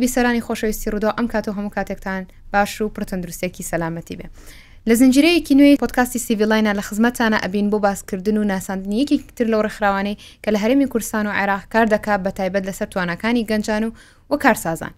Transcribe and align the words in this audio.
بیسەرانی 0.00 0.42
خۆشەویستی 0.46 0.88
ڕوودۆ 0.92 1.10
ئەم 1.16 1.26
کات 1.32 1.46
و 1.48 1.52
هەموو 1.56 1.74
کاتێکتان 1.76 2.22
باش 2.52 2.72
و 2.82 2.90
پرتەندروستێکی 2.96 3.64
سەلامەتی 3.70 4.18
بێ. 4.18 4.26
لە 4.88 4.92
زنجیرەیەکی 5.00 5.54
نوێی 5.60 5.78
پۆتکاستی 5.82 6.20
سیڤلاینا 6.26 6.72
لە 6.78 6.82
خزمەتانە 6.88 7.38
ئەبین 7.44 7.70
بۆ 7.70 7.78
باسکردن 7.84 8.36
و 8.36 8.44
ناساندنیەکی 8.52 9.18
تر 9.36 9.46
لەو 9.52 9.62
ڕخراوانەی 9.66 10.16
کە 10.44 10.50
لە 10.54 10.58
هەرمی 10.62 10.86
کورسان 10.92 11.26
و 11.26 11.32
عێراق 11.40 11.62
کار 11.72 11.86
دەکات 11.94 12.20
بە 12.24 12.30
تایبەت 12.38 12.64
لەسەر 12.68 12.88
توانەکانی 12.92 13.44
گەنجان 13.50 13.82
و 13.84 13.90
وە 14.32 14.38
کارسازان. 14.42 14.92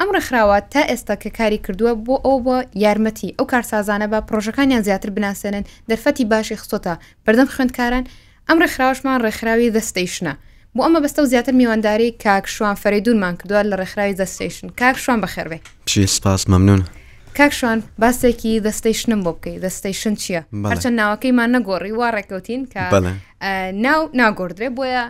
ئەم 0.00 0.08
ڕێکخراوە 0.16 0.58
تا 0.72 0.82
ئێستا 0.90 1.14
کە 1.22 1.30
کاری 1.38 1.58
کردووە 1.64 1.92
بۆ 2.06 2.14
ئەو 2.24 2.36
بە 2.46 2.56
یارمەتی 2.84 3.34
ئەو 3.38 3.44
کارسازانە 3.52 4.06
بە 4.12 4.18
پرۆژەکانیان 4.28 4.82
زیاتر 4.86 5.10
بناسێنن 5.16 5.64
دەرفەتی 5.90 6.24
باشی 6.32 6.56
خستۆتە 6.60 6.94
بەردەم 7.26 7.48
خوێندکاران 7.54 8.04
ئەم 8.48 8.58
ڕێکخراوشمان 8.62 9.20
ڕێکخراوی 9.24 9.72
دەستیشنە 9.76 10.34
بۆ 10.76 10.82
ئەمە 10.86 11.00
بەستە 11.06 11.18
و 11.18 11.24
زیاتر 11.26 11.52
میوانداری 11.52 12.10
کاک 12.12 12.46
شوان 12.46 12.74
فەری 12.74 13.00
دوورمان 13.04 13.34
کردووە 13.36 13.62
لە 13.70 13.76
ڕێکخراوی 13.80 14.14
دەستیشن 14.22 14.66
کاک 14.80 14.96
شوان 14.98 15.18
بەخێربێ 15.24 15.58
پیش 15.86 16.10
سپاس 16.16 16.42
مەمنون 16.50 16.80
کاک 17.38 17.52
شوان 17.58 17.78
باسێکی 18.02 18.52
دەستەی 18.66 18.92
شنم 19.00 19.20
بۆ 19.26 19.32
بکەی 19.36 19.56
دەستەی 19.64 19.92
شن 20.00 20.14
چییە 20.22 20.42
هەرچەند 20.70 20.94
ناوەکەیمان 21.02 21.48
نەگۆڕی 21.56 21.92
وا 22.00 22.08
ڕێککەوتین 22.16 22.62
کە 22.72 22.82
ناو 23.84 24.00
ناگۆدرێ 24.14 24.68
بۆیە 24.76 25.04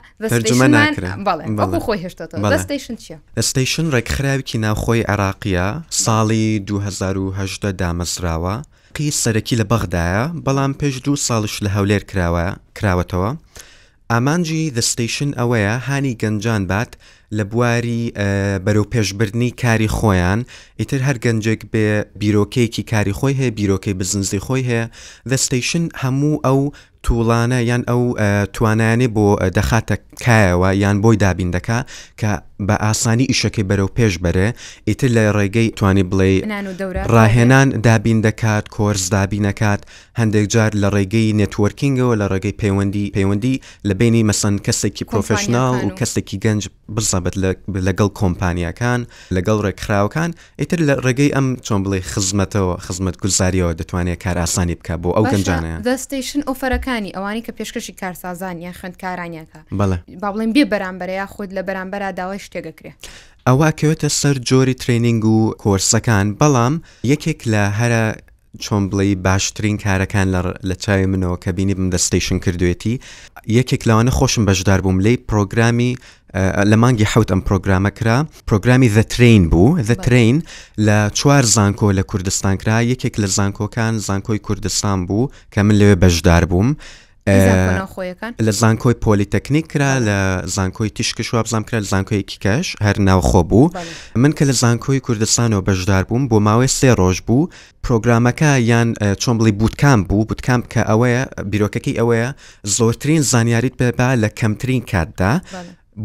خۆی 1.85 2.01
هێشتەوە 2.05 2.29
دەستەی 2.55 2.79
شن 2.85 2.97
چیە 3.02 3.19
دەستەی 3.38 3.66
شن 3.74 3.87
ڕێکخراویکی 3.95 4.57
ناوخۆی 4.66 5.02
عراقیە 5.13 5.68
ساڵی 6.05 6.46
2010 6.66 7.73
دامەزراوە 7.83 8.63
قی 8.96 9.09
سەرەکی 9.23 9.57
لە 9.60 9.65
بەغدایە 9.73 10.24
بەڵام 10.46 10.73
پێش 10.80 10.95
دوو 11.05 11.16
ساڵش 11.16 11.55
لە 11.65 11.68
هەولێر 11.77 12.02
کراوە 12.10 12.46
کراوەتەوە. 12.79 13.30
ئامانجی 14.13 14.63
دەستیشن 14.77 15.30
ئەوەیە 15.38 15.74
هانی 15.87 16.18
گەنجان 16.23 16.63
بات 16.71 16.91
لە 17.38 17.45
بواری 17.52 18.02
بەرەو 18.66 18.85
پێشبردننی 18.95 19.51
کاری 19.63 19.88
خۆیان 19.97 20.41
ئیتر 20.80 21.01
هەر 21.09 21.16
گەنجێک 21.25 21.63
بێ 21.73 21.87
بیرۆکەیەکی 22.21 22.83
کاری 22.93 23.15
خۆی 23.19 23.37
هەیە 23.41 23.51
بیرۆکەی 23.59 23.95
بزنزی 24.01 24.41
خۆی 24.47 24.65
هەیە 24.71 24.85
دەستیشن 25.30 25.85
هەموو 26.02 26.43
ئەو 26.47 26.61
تووڵانە 27.07 27.59
یان 27.71 27.83
ئەو 27.91 28.02
توانانی 28.55 29.09
بۆ 29.16 29.27
دەخاتە 29.59 29.97
کایەوە 30.24 30.71
یان 30.83 30.97
بۆی 31.05 31.16
دابین 31.24 31.51
دەکا 31.57 31.79
کە 32.21 32.30
بە 32.69 32.77
ئاسانی 32.85 33.27
ئیشەکەی 33.30 33.65
بەرەو 33.71 33.91
پێش 33.99 34.15
بەرێ 34.24 34.49
ئیتر 34.89 35.11
لە 35.17 35.24
ڕێگەی 35.37 35.69
توانی 35.79 36.05
بڵێ 36.11 36.33
ڕاهێنان 37.15 37.69
دابین 37.89 38.19
دەکات 38.27 38.65
کۆرس 38.77 39.05
دابینەکات 39.17 39.80
هەندێک 40.21 40.46
جار 40.55 40.71
لە 40.83 40.89
ڕێگەی 40.95 41.29
نێتوەرکینگەوە 41.41 42.15
لە 42.21 42.27
ڕێگەی 42.33 42.55
پەیوەندی 42.63 43.05
پەیوەندی 43.17 43.55
لە 43.89 43.95
بینی 44.01 44.23
مەسند 44.29 44.59
کەسێکی 44.67 45.05
پرۆفشنال 45.11 45.74
و 45.85 45.89
کەسێکی 45.99 46.37
گەنج 46.45 46.63
بزەبێت 46.96 47.35
لەگەڵ 47.88 48.09
کۆمپانیەکان 48.21 49.01
لەگەڵ 49.37 49.59
ڕێکخراوەکان 49.66 50.30
ئیتر 50.60 50.80
لە 50.88 50.95
ڕێگەی 51.04 51.30
ئەم 51.37 51.46
چۆن 51.66 51.80
بڵێ 51.84 52.01
خزمەتەوە 52.12 52.74
خزمەت 52.87 53.16
گوزاریەوە 53.23 53.73
دەتوانێت 53.80 54.18
کاراسانی 54.24 54.74
بکە 54.79 54.95
بۆ 55.02 55.09
ئەو 55.16 55.24
گەنجانە 55.32 55.73
دەستیشن 55.88 56.40
ئۆفەرەکانی 56.49 57.10
ئەوانی 57.16 57.43
کە 57.46 57.52
پێشکەشی 57.59 57.95
کارسازان 58.01 58.57
یان 58.65 58.74
خوندکارانیەکە 58.80 59.59
بڵێ 59.80 59.96
با 60.23 60.29
بڵێن 60.32 60.51
بێ 60.57 60.65
بەرامبەرەیە 60.73 61.26
خودت 61.34 61.52
لە 61.57 61.62
بەرامبەر 61.68 62.02
داوای 62.18 62.40
شتێگەکرێ. 62.46 62.93
ئەواکەوێتە 63.49 64.09
سەر 64.21 64.37
جۆری 64.49 64.75
تریننگ 64.82 65.25
و 65.34 65.38
کۆرسەکان 65.62 66.27
بەڵام 66.41 66.75
یەکێک 67.12 67.41
لە 67.53 67.62
هەرە 67.78 68.04
چۆن 68.61 68.91
بڵێ 68.93 69.15
باشترین 69.29 69.77
کارەکان 69.85 70.27
لە 70.69 70.75
چاوی 70.85 71.07
منەوە 71.13 71.37
کە 71.45 71.49
بینی 71.51 71.75
بم 71.75 71.89
دەستیشن 71.97 72.39
کردوێتی 72.45 72.95
یەکێک 73.59 73.83
لەوانە 73.89 74.11
خۆشم 74.19 74.45
بەشدار 74.51 74.81
بووم 74.85 74.99
لێی 75.05 75.19
پرۆگرامی 75.31 75.93
لە 76.71 76.77
مانگی 76.83 77.05
حوت 77.12 77.29
ئەم 77.33 77.41
پرۆگرامە 77.49 77.91
کرا 77.99 78.19
پرۆگرامی 78.49 78.89
دەترین 78.99 79.43
بوو 79.53 79.83
دەترین 79.91 80.37
لە 80.87 80.99
چوار 81.19 81.43
زانکۆ 81.57 81.89
لە 81.99 82.03
کوردستان 82.11 82.57
کرا 82.57 82.77
یەکێک 82.93 83.15
لە 83.23 83.27
زانکۆکان 83.37 83.95
زانکۆی 84.09 84.39
کوردستان 84.47 85.07
بوو 85.07 85.31
کە 85.55 85.59
من 85.59 85.75
لەوێ 85.79 85.97
بەشدار 86.03 86.45
بووم 86.51 86.71
لە 87.27 88.50
زانکۆی 88.62 88.94
پۆلیتەکنیک 89.05 89.66
کرا 89.72 89.93
لە 90.06 90.47
زانکۆی 90.47 90.91
تیشکش 90.91 91.34
و 91.34 91.43
بزانام 91.43 91.65
کرا 91.65 91.78
لە 91.84 91.88
زانکۆیەکی 91.94 92.38
کەش 92.44 92.66
هەر 92.87 92.97
ناوخۆ 92.99 93.43
بوو 93.50 93.71
من 94.22 94.33
کە 94.37 94.43
لە 94.50 94.55
زانکۆی 94.62 95.00
کوردستانەوە 95.06 95.62
بەشدار 95.69 96.03
بووم 96.09 96.22
بۆ 96.31 96.38
ماوەی 96.47 96.71
سێ 96.78 96.91
ڕۆژ 97.00 97.16
بوو 97.27 97.50
پرۆگرامەکە 97.84 98.50
یان 98.71 98.88
چۆم 99.22 99.34
بڵی 99.38 99.53
بوتکام 99.61 100.00
بوو 100.09 100.25
بوتکام 100.31 100.61
کە 100.72 100.81
ئەوەیە 100.91 101.22
بیرۆکەکەی 101.53 101.99
ئەوەیە 102.00 102.28
زۆرترین 102.77 103.21
زانیاریت 103.32 103.75
بێبا 103.81 104.09
لە 104.22 104.28
کەمترین 104.38 104.82
کاتدا 104.91 105.32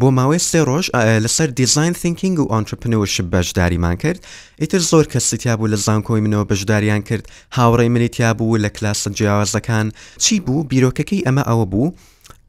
بۆ 0.02 0.08
ماوەی 0.18 0.40
سێ 0.52 0.62
ڕۆژ 0.70 0.86
لەسەر 1.24 1.50
دیزین 1.60 1.94
تینکینگ 2.02 2.40
و 2.40 2.46
ئۆنترپنەوەشپ 2.54 3.26
بەشداریمان 3.34 3.96
کرد 4.04 4.20
ئیتر 4.62 4.80
زۆر 4.90 5.06
کەسیتیا 5.14 5.54
بوو 5.58 5.72
لە 5.74 5.78
زانکۆی 5.86 6.22
منەوە 6.26 6.46
بەشداریان 6.52 7.02
کرد 7.10 7.26
هاوڕێ 7.58 7.88
منیتیا 7.94 8.34
بوو 8.38 8.58
لە 8.64 8.70
کلاسە 8.78 9.10
جیاوازەکان 9.18 9.88
چی 10.24 10.40
بوو 10.46 10.64
بیرۆکەکەی 10.72 11.26
ئەمە 11.28 11.44
ئەوە 11.50 11.66
بوو 11.72 11.92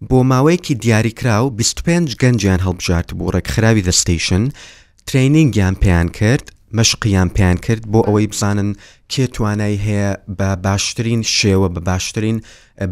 بۆ 0.08 0.18
ماوەیەکی 0.30 0.74
دیاری 0.82 1.10
کراو 1.10 1.50
25 1.50 2.16
گەنجیان 2.22 2.60
هەڵبژارت 2.66 3.14
بوو 3.16 3.32
ڕێکخراوی 3.34 3.84
دەستیشن 3.88 4.44
ترینینگیان 5.06 5.74
پێیان 5.82 6.08
کرد 6.18 6.46
مەشقیان 6.76 7.28
پێیان 7.36 7.56
کرد 7.64 7.82
بۆ 7.92 8.00
ئەوەی 8.08 8.26
بزانن 8.32 8.72
کێ 9.12 9.26
توانای 9.34 9.76
هەیە 9.86 10.10
بە 10.38 10.50
باشترین 10.64 11.22
شێوە 11.36 11.68
بە 11.74 11.80
باشترین 11.90 12.38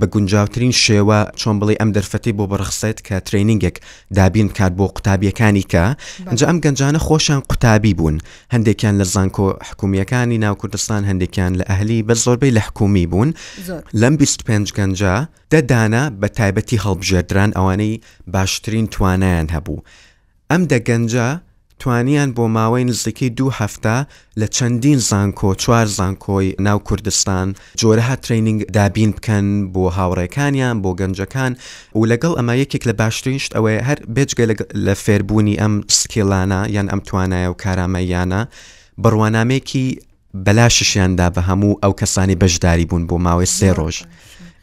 بە 0.01 0.07
گونجاوترین 0.13 0.73
شێوە 0.85 1.21
چۆن 1.41 1.57
بڵێ 1.61 1.75
ئەم 1.81 1.91
دەرفەتی 1.97 2.33
بۆ 2.39 2.45
بەرخسێت 2.53 2.99
کە 3.07 3.17
ترینینگێک 3.29 3.77
دابین 4.15 4.49
کات 4.59 4.73
بۆ 4.79 4.85
قوتابیەکانی 4.95 5.65
کە 5.73 5.85
ئەجا 6.31 6.47
ئەم 6.51 6.59
گەنجانە 6.65 6.99
خۆشیان 7.07 7.41
قوتابی 7.51 7.95
بوون 7.99 8.17
هەندێکیان 8.55 8.95
لە 9.01 9.05
زانکۆ 9.15 9.47
حکومیەکانی 9.69 10.39
ناو 10.45 10.55
کوردستان 10.61 11.03
هەندێکیان 11.11 11.53
لە 11.61 11.65
ئەهلی 11.71 12.05
بە 12.09 12.15
زۆربەی 12.25 12.53
لە 12.57 12.61
حکومی 12.67 13.07
بوون 13.07 13.31
لەم 14.01 14.15
25 14.19 14.73
گەنج 14.79 14.99
دەدانا 15.55 16.03
بە 16.21 16.27
تایبەتی 16.39 16.79
هەڵبژێدران 16.85 17.51
ئەوانەی 17.59 18.01
باشترین 18.27 18.87
توانیان 18.87 19.47
هەبوو 19.57 19.83
ئەم 20.51 20.63
دەگەنجە 20.73 21.29
توانیان 21.79 22.35
بۆ 22.35 22.39
ماوەی 22.57 22.85
نزدەکەی 22.91 23.33
دوو 23.37 23.51
هەفتە 23.51 23.97
لە 24.41 24.47
چەندین 24.57 24.99
زانکۆ 25.11 25.55
چوار 25.57 25.87
زانکۆی 25.87 26.55
ناو 26.59 26.79
کوردستان 26.79 27.55
جۆرەها 27.81 28.17
تریننگ 28.23 28.65
دابین 28.67 29.11
بکەن 29.17 29.47
بۆ 29.75 29.85
هاوڕێکانیان 29.99 30.77
بۆ 30.85 30.91
گەنجەکان 31.01 31.53
و 31.99 32.07
لەگەڵ 32.13 32.33
ئەمە 32.39 32.55
یەکێک 32.63 32.83
لە 32.89 32.93
باشترینشت 33.03 33.51
ئەوەیە 33.57 33.85
هەر 33.89 33.99
بێجگە 34.15 34.45
لە 34.87 34.95
فێربوونی 35.05 35.57
ئەم 35.63 35.75
سکیلانە 35.99 36.61
یان 36.77 36.87
ئەم 36.93 37.01
توانایە 37.09 37.49
و 37.51 37.55
کارامەیانە 37.63 38.41
بڕوانامێکی 39.03 39.87
بەلاششیاندا 40.47 41.29
بە 41.35 41.41
هەموو 41.49 41.79
ئەو 41.83 41.93
کەسانی 42.01 42.37
بەشداری 42.43 42.87
بوون 42.89 43.05
بۆ 43.09 43.17
ماوەی 43.27 43.53
سێ 43.59 43.71
ڕۆژ. 43.79 43.97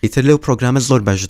ئیتر 0.04 0.22
لەو 0.22 0.38
پرۆگرامە 0.46 0.80
زۆر 0.80 1.02
باش 1.02 1.22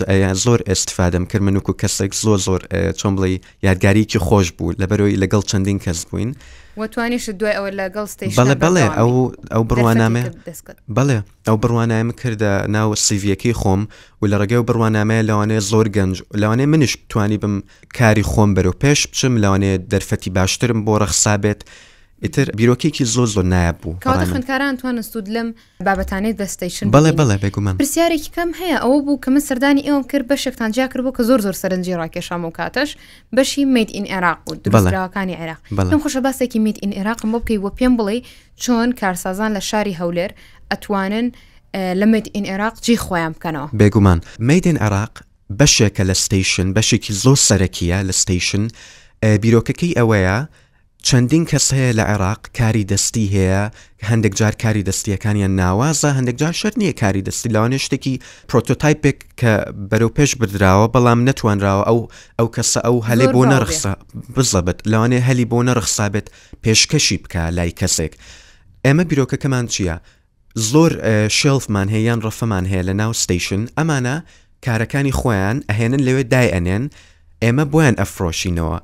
زۆر 0.43 0.59
ئێستفادەم 0.69 1.25
کرد 1.31 1.41
من 1.41 1.55
وکو 1.57 1.73
کەسێک 1.81 2.11
زۆ 2.23 2.37
زۆر 2.47 2.61
چۆم 2.99 3.15
بڵی 3.17 3.37
یادگاریکی 3.67 4.19
خۆش 4.19 4.51
بوو 4.57 4.73
لەبەرەوەی 4.73 5.17
لەگەڵ 5.21 5.41
چەندین 5.49 5.79
کەس 5.85 6.05
بووین 6.09 6.35
وتوانیش 6.77 7.29
دوای 7.29 7.53
ئەوە 7.57 7.71
لەگەڵ 7.81 8.07
بڵێ 8.39 8.55
بڵێ 8.63 8.85
ئەو 8.97 9.13
ئەو 9.53 9.63
بڕوانامێ 9.69 10.23
بڵێ 10.97 11.19
ئەو 11.47 11.57
بڕوانایم 11.61 12.11
کردە 12.21 12.51
ناو 12.75 12.95
سیڤەکەی 13.05 13.53
خۆم 13.61 13.81
و 14.21 14.23
لە 14.31 14.35
ڕێگەی 14.41 14.59
و 14.61 14.67
بڕوانامەیە 14.69 15.23
لەوانێ 15.29 15.57
زۆر 15.71 15.87
گەنج 15.95 16.15
لەوانێ 16.41 16.65
منش 16.73 16.93
توانی 17.09 17.37
بم 17.37 17.55
کاری 17.97 18.23
خۆم 18.31 18.49
بەرەو 18.55 18.75
پێش 18.83 18.99
بچم 19.07 19.33
لەوانێ 19.43 19.71
دەرفەتی 19.93 20.29
باشترم 20.35 20.79
بۆ 20.85 20.93
ڕەخسابێت 21.01 21.61
ئیتر 22.23 22.47
بیرۆکێکی 22.57 23.03
زۆ 23.15 23.25
زۆ 23.35 23.41
نایبوو 23.43 23.95
خوندکاران 24.03 24.77
توانستود 24.77 25.29
لەم 25.29 25.47
بابەتانێت 25.83 26.35
دەستیشن 26.43 26.85
بەڵێ 26.93 27.11
بەڵێ 27.19 27.35
بێگومان 27.43 27.75
پرسیارێکی 27.81 28.31
کەم 28.35 28.49
هەیە 28.61 28.77
ئەوە 28.83 28.99
بوو 29.05 29.19
کە 29.23 29.29
من 29.29 29.39
سەردانی 29.47 29.83
ئێوەم 29.87 30.05
کرد 30.11 30.25
بە 30.31 30.35
شێکتان 30.43 30.71
جا 30.71 30.87
کردبوو 30.87 31.13
کە 31.17 31.23
زۆر 31.29 31.39
زۆر 31.45 31.55
سەرنجی 31.61 31.93
ڕاکێشام 32.01 32.45
و 32.45 32.51
کاتەش 32.59 32.89
بەشی 33.35 33.63
میت 33.75 33.89
ئین 33.95 34.05
عێراق 34.13 34.37
و 34.49 34.55
درراوەکانی 34.55 35.35
عێراق 35.41 35.61
بەڵم 35.77 35.99
خۆشە 36.03 36.19
باسێکی 36.27 36.59
میت 36.65 36.77
ئین 36.83 36.93
عێراقم 36.99 37.29
بۆ 37.33 37.39
بکەی 37.41 37.59
وە 37.65 37.71
پێم 37.79 37.93
بڵێ 37.99 38.17
چۆن 38.63 38.89
کارسازان 38.99 39.57
لە 39.57 39.61
شاری 39.69 39.95
هەولێر 39.99 40.31
ئەتوانن 40.71 41.27
لەمەد 42.01 42.25
ئین 42.35 42.45
عێراق 42.51 42.75
جی 42.85 42.97
خۆیان 43.05 43.33
بکەنەوە 43.35 43.67
بێگومان 43.79 44.19
میدن 44.39 44.77
عێراق 44.83 45.13
بەشێکە 45.59 46.03
لە 46.09 46.13
ستیشن 46.23 46.73
بەشێکی 46.75 47.11
زۆر 47.23 47.37
سەرەکیە 47.47 47.99
لە 48.09 48.13
ستیشن 48.21 48.63
بیرۆکەکەی 49.43 49.93
ئەوەیە 49.99 50.37
چەندین 51.09 51.43
کەس 51.51 51.65
هەیە 51.73 51.91
لە 51.99 52.03
عێراق 52.11 52.39
کاری 52.59 52.85
دەستی 52.91 53.27
هەیە 53.35 53.63
هەندێک 54.09 54.33
جار 54.39 54.55
کاری 54.63 54.83
دەستیەکانیان 54.87 55.53
ناوازە 55.61 56.09
هەندێک 56.17 56.35
جار 56.41 56.53
شەر 56.59 56.73
نییە 56.81 56.93
کاری 57.01 57.23
دەستی 57.27 57.49
لەوانێ 57.55 57.77
شتێکی 57.85 58.15
پرۆتۆتایپێک 58.49 59.17
کە 59.41 59.53
بەرەو 59.89 60.11
پێش 60.17 60.31
بردراوە 60.39 60.87
بەڵام 60.93 61.19
نەتوانراوە 61.29 61.83
ئەو 61.89 61.99
ئەو 62.39 62.47
کەسە 62.55 62.79
ئەو 62.85 62.97
هەلێ 63.09 63.27
بۆ 63.35 63.41
نەرخسە 63.53 63.93
بزەبێت 64.35 64.79
لەوانێ 64.91 65.19
هەلی 65.27 65.45
بۆ 65.51 65.59
نەرخسابێت 65.69 66.27
پێشکەشی 66.63 67.17
بکە 67.23 67.41
لای 67.57 67.71
کەسێک 67.79 68.13
ئێمە 68.85 69.03
بیرۆکەکەمان 69.09 69.65
چییە؟ 69.73 69.95
زۆر 70.71 70.91
شلفمان 71.39 71.87
هەیەیان 71.95 72.19
ڕەفەمان 72.25 72.65
هەیە 72.71 72.83
لە 72.89 72.93
ناو 73.01 73.11
ستیشن 73.23 73.61
ئەمانە 73.77 74.15
کارەکانی 74.65 75.13
خۆیان 75.19 75.57
ئەهێنن 75.69 76.01
لەوێ 76.07 76.23
دای 76.33 76.49
ئەنێن 76.55 76.83
ئێمە 77.43 77.65
بۆیان 77.71 77.95
ئەفرۆشینەوە 78.01 78.77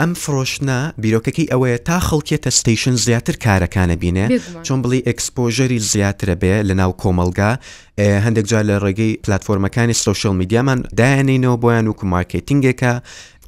ئەم 0.00 0.12
فرۆشنا 0.24 0.76
بیرۆکەکەی 1.04 1.48
ئەوەیە 1.52 1.78
تا 1.88 1.98
خەڵکێتە 2.08 2.48
ستیشن 2.60 2.94
زیاتر 3.06 3.34
کارەکانە 3.44 3.96
بینێ 4.02 4.26
چۆن 4.66 4.80
بڵی 4.84 5.02
ئەکسپۆژەری 5.08 5.80
زیاترە 5.92 6.34
بێ 6.42 6.56
لە 6.68 6.74
ناو 6.80 6.92
کۆمەلگا 7.02 7.52
هەندێک 8.24 8.46
جار 8.50 8.64
لە 8.70 8.76
ڕێگەی 8.84 9.12
پلتفۆرمەکانی 9.24 9.96
سوشل 10.06 10.34
میدیامان 10.40 10.78
دایانینەوە 10.98 11.56
بۆیان 11.62 11.86
وکو 11.88 12.04
مارکتینگێکە 12.14 12.92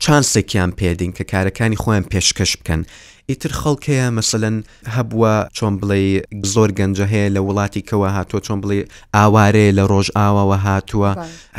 چانسێکیان 0.04 0.70
پێدین 0.78 1.12
کە 1.16 1.24
کارەکانی 1.32 1.80
خۆیان 1.82 2.04
پێشکەش 2.12 2.52
بکەن. 2.60 2.80
ئیتر 3.30 3.52
خەڵکەیە 3.60 4.06
مەسەن 4.16 4.56
هەبووە 4.94 5.34
چۆن 5.56 5.74
بڵێ 5.80 6.02
زۆر 6.52 6.70
گەنجە 6.78 7.06
هەیە 7.12 7.28
لە 7.36 7.40
وڵاتی 7.46 7.82
کەوە 7.88 8.08
هاتووە 8.16 8.40
چۆن 8.46 8.58
بڵێ 8.62 8.78
ئاوارەیە 9.16 9.72
لە 9.78 9.84
ڕۆژ 9.90 10.06
ئاواوە 10.16 10.56
هاتووە 10.66 11.12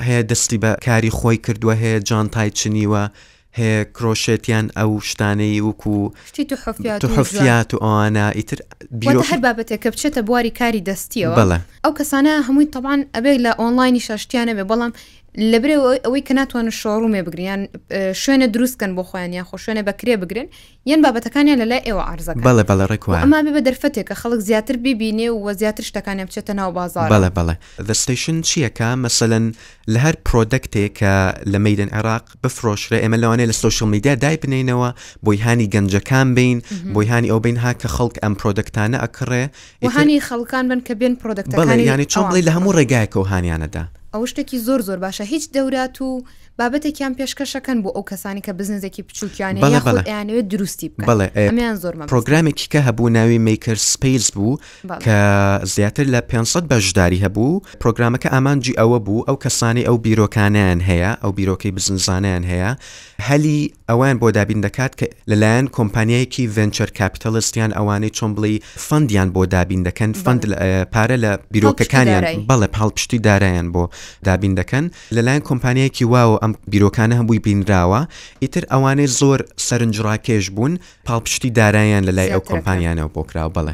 هەیە 0.07 0.21
دەستی 0.30 0.57
بە 0.63 0.71
کاری 0.86 1.12
خۆی 1.19 1.38
کردووە 1.45 1.75
هەیە 1.81 2.00
جانتای 2.09 2.50
چنیوە. 2.59 3.03
هەیە 3.57 3.80
کرۆشێتیان 3.98 4.66
ئەو 4.78 4.92
شتانەی 5.10 5.62
وەکو 5.68 5.96
حفیات 7.16 7.74
و 7.74 7.78
ئەوانە 7.84 8.28
ئیتر 8.38 8.60
هەر 9.31 9.40
بابەتێک 9.46 9.80
کە 9.84 9.90
بچێتە 9.94 10.22
بواری 10.28 10.51
کاری 10.60 10.81
دەستیەوە 10.90 11.36
بەڵە 11.40 11.57
ئەو 11.84 11.94
کەسانە 12.00 12.34
هەمووی 12.48 12.72
تەوان 12.75 13.00
ئەبێ 13.16 13.34
لە 13.46 13.51
ئۆنلاینی 13.62 14.01
شاشتیانە 14.07 14.54
بێ 14.57 14.63
بەڵام 14.72 14.92
لەبرێ 15.51 15.75
ئەوەی 16.05 16.21
کە 16.27 16.31
ناتوانن 16.39 16.71
شۆڕومێ 16.79 17.21
بگریان 17.27 17.61
شوێنە 18.21 18.47
دروستکەن 18.53 18.91
بۆ 18.97 19.03
خۆیان 19.09 19.33
یان 19.33 19.45
خۆ 19.49 19.55
شوێنە 19.63 19.81
بەکرێ 19.87 20.17
بگرن 20.21 20.47
یەن 20.89 21.01
بابەتەکانیان 21.05 21.57
لە 21.61 21.65
لای 21.71 21.79
ئێوە 21.85 22.03
ئارزە 22.09 22.33
بەڵێ 22.43 22.63
بەڵە 22.69 22.85
ڕێکوان 22.91 23.19
ئەما 23.23 23.39
بێ 23.45 23.51
بە 23.55 23.61
دەرفەتێک 23.67 24.05
کە 24.09 24.15
خەڵک 24.21 24.39
زیاتر 24.49 24.75
ببینێ 24.83 25.29
و 25.31 25.37
وە 25.45 25.51
زیاتر 25.61 25.83
شتەکانیان 25.89 26.25
بچێتە 26.29 26.49
ناو 26.53 26.71
بازار 26.71 27.09
بەڵێ 27.13 27.31
بەڵێ 27.37 27.55
دەستیشن 27.89 28.37
چیەکە 28.49 28.89
مەسەن 29.03 29.43
لە 29.93 29.99
هەر 30.05 30.15
پرۆدەکتێک 30.29 30.91
کە 30.99 31.13
لە 31.51 31.57
مەدن 31.65 31.89
عێراق 31.95 32.25
بفرۆشرە 32.43 32.97
ئێمە 33.01 33.17
لەوانێ 33.23 33.45
لە 33.51 33.55
سوشل 33.63 33.87
میدیا 33.87 34.15
دای 34.15 34.37
بنینەوە 34.43 34.89
بۆی 35.23 35.37
هاانی 35.43 35.67
گەنجەکان 35.73 36.27
بین 36.37 36.57
بۆی 36.93 37.07
هانی 37.11 37.29
ئەو 37.31 37.39
بین 37.45 37.57
ها 37.63 37.71
کە 37.81 37.87
خەڵک 37.95 38.15
ئەم 38.23 38.33
پرۆدەکتانە 38.39 38.97
ئەکڕێ 39.03 39.43
هانی 39.95 40.21
خەڵکان 40.27 40.65
بن 40.71 40.79
کە 40.87 40.93
بێن 41.01 41.15
پرۆدەکت 41.21 41.51
بەڵێ 41.59 41.75
ینی 41.91 42.05
چۆڵی 42.13 42.41
لە 42.47 42.51
هەموو 42.55 42.75
ڕێگایکە 42.77 43.17
و 43.17 43.23
هانیانەدا 43.31 43.83
ئەو 44.15 44.25
شتێکی 44.29 44.57
زۆر 44.67 44.81
زۆر 44.88 44.97
باشە 45.06 45.21
هیچ 45.23 45.44
دەورات 45.56 46.01
و 46.01 46.21
بابەتێکیان 46.59 47.13
پێشکەشەکەن 47.19 47.77
بۆ 47.83 47.89
ئەو 47.95 48.03
کەسانی 48.11 48.41
کە 48.45 48.51
بزنزێکی 48.59 49.01
بچووکیانەیەوێت 49.07 50.47
دروستی 50.53 50.91
بڵێ 51.00 51.75
زۆر 51.83 51.94
پرۆگرامێکی 52.13 52.67
کە 52.73 52.79
هەبوو 52.88 53.09
ناوی 53.17 53.38
میکر 53.47 53.75
سپیس 53.75 54.31
بوو 54.31 54.57
کە 55.06 55.15
زیاتر 55.65 56.06
لە 56.13 56.19
500 56.21 56.67
بەشداری 56.73 57.23
هەبوو 57.25 57.61
پرۆگرامەکە 57.83 58.29
ئامانجی 58.33 58.73
ئەوە 58.79 59.00
بوو 59.06 59.23
ئەو 59.27 59.38
کەسانی 59.45 59.83
ئەو 59.88 59.97
بیرۆکانیان 60.06 60.79
هەیە 60.89 61.12
ئەو 61.23 61.31
بیرۆکەی 61.38 61.71
بزنزانیان 61.75 62.44
هەیە 62.51 62.71
هەلی 63.27 63.73
ئەوان 63.89 64.17
بۆ 64.21 64.31
دابین 64.31 64.62
دەکات 64.67 64.94
کە 65.00 65.05
لەلایەن 65.31 65.65
کۆمپانیایەکی 65.77 66.44
ڤنچەر 66.57 66.89
کاپیتەلستیان 67.00 67.71
ئەوانەی 67.77 68.12
چۆن 68.17 68.31
بڵی 68.38 68.57
فندیان 68.88 69.29
بۆ 69.35 69.41
دابین 69.55 69.81
دەکەن 69.88 70.12
فند 70.23 70.41
پارە 70.94 71.17
لە 71.23 71.31
بیرۆکەکانیان 71.53 72.23
بەڵێ 72.50 72.67
پاڵپشتی 72.77 73.19
دارایان 73.27 73.67
بۆ 73.73 73.83
دابین 74.24 74.54
دەکەن 74.62 74.86
لەلایەن 75.16 75.44
کۆمپانیەکی 75.50 76.06
واوە 76.13 76.36
ئەم 76.44 76.51
بیرۆکانە 76.72 77.13
هەمووی 77.19 77.40
بینراوە 77.46 78.01
ئیتر 78.44 78.63
ئەوانەی 78.72 79.07
زۆر 79.19 79.40
سەرنجڕاکێش 79.68 80.46
بوون 80.56 80.74
پاڵپشتی 81.07 81.50
دارایان 81.60 82.04
لە 82.07 82.13
لای 82.18 82.30
ئەو 82.34 82.42
کۆمپانیانەوە 82.50 83.10
بۆکراوە 83.16 83.51
بڵێ 83.56 83.74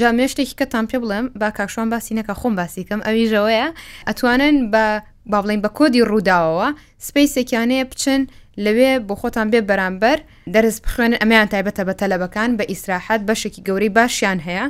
جامێشتێکی 0.00 0.54
کە 0.60 0.66
تام 0.72 0.84
پێ 0.90 0.98
بڵێم 1.02 1.26
با 1.40 1.50
کاکشوان 1.58 1.88
باسیینەکە 1.92 2.34
خۆم 2.40 2.54
باسیکەم 2.60 3.00
ئەویژەوەیە 3.06 3.66
ئەتوانن 4.08 4.56
بە 4.72 4.84
با 5.30 5.38
بڵین 5.42 5.60
بە 5.64 5.70
کۆدی 5.78 6.02
ڕووداوەوە 6.10 6.68
سپیسێکیانەیە 7.06 7.84
بچن 7.92 8.22
لەوێ 8.64 8.92
بۆ 9.08 9.14
خۆتان 9.20 9.46
بێ 9.52 9.60
بەرامبەر 9.68 10.18
دەرز 10.54 10.76
بخوێن 10.84 11.12
ئەمەیان 11.20 11.48
تایبەتە 11.52 11.82
بە 11.88 11.94
تەلەبەکان 12.00 12.50
بە 12.58 12.64
ئیسراحەت 12.72 13.20
بەشێکی 13.28 13.64
گەوری 13.66 13.90
باشیان 13.96 14.38
هەیە 14.46 14.66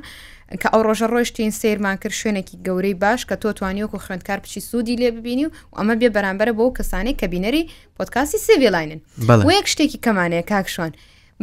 کە 0.61 0.69
ئەو 0.73 0.83
ڕۆژە 0.87 1.06
ڕۆشتین 1.15 1.50
سیرمان 1.61 1.97
کرد 2.03 2.15
شوێنێکی 2.21 2.56
گەورەی 2.67 2.95
باش 3.03 3.21
کە 3.29 3.37
تۆ 3.43 3.49
توانیوەکو 3.59 3.99
خوێندکار 4.05 4.39
بچی 4.45 4.61
سوودی 4.69 4.97
لێ 5.03 5.09
ببینی 5.17 5.47
و 5.47 5.50
ئەمە 5.79 5.95
بێ 6.00 6.09
بەرامبەر 6.17 6.49
بۆ 6.59 6.65
کەسانی 6.77 7.15
کە 7.21 7.27
بینەری 7.33 7.62
پۆتکاسی 7.97 8.39
سێڤێلاینن 8.47 9.00
و 9.45 9.49
یەک 9.59 9.67
شتێکی 9.73 9.99
کەمانەیە 10.05 10.45
کاکشوان 10.53 10.93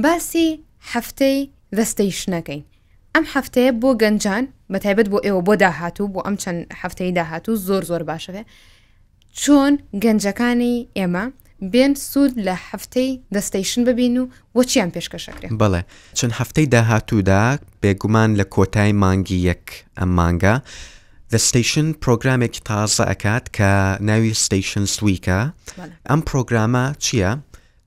باسی 0.03 0.47
هەفتەی 0.91 1.37
دەستەی 1.77 2.11
شنەکەین 2.21 2.61
ئەم 3.15 3.25
هەفتەیە 3.33 3.71
بۆ 3.81 3.89
گەنجان 4.01 4.43
بە 4.71 4.77
تایبەت 4.83 5.07
بۆ 5.13 5.17
ئێوە 5.25 5.41
بۆ 5.47 5.53
داهاتوو 5.63 6.11
بۆ 6.13 6.19
ئەم 6.25 6.35
چەند 6.41 6.59
هەفتەی 6.81 7.11
داهاتوو 7.17 7.55
زۆر 7.67 7.83
زۆر 7.89 8.01
باشەوێ 8.09 8.43
چۆن 9.41 9.73
گەنجەکانی 10.03 10.75
ئێمە 10.97 11.23
بێن 11.73 11.93
سوود 12.11 12.33
لە 12.47 12.55
هەفتەی 12.69 13.11
دەستیشن 13.35 13.81
ببین 13.89 14.17
و 14.17 14.25
وەچیان 14.57 14.89
پێشکەشەکرێن 14.95 15.53
بڵێ 15.61 15.81
چەند 16.17 16.33
هەفتەی 16.39 16.67
داهاتوودا 16.73 17.43
بێگومان 17.81 18.29
لە 18.39 18.45
کۆتای 18.55 18.91
مانگی 19.03 19.37
یەک 19.49 19.65
ئەم 19.99 20.09
مانگە 20.19 20.55
دەستیشن 21.33 21.87
پرۆگرامێکی 22.03 22.61
تازە 22.69 23.03
ئەکات 23.11 23.45
کە 23.57 23.71
ناوی 24.09 24.33
ستیشن 24.43 24.85
سویکە 24.95 25.39
ئەم 26.09 26.21
پرۆگرامە 26.29 26.85
چییە؟ 27.05 27.31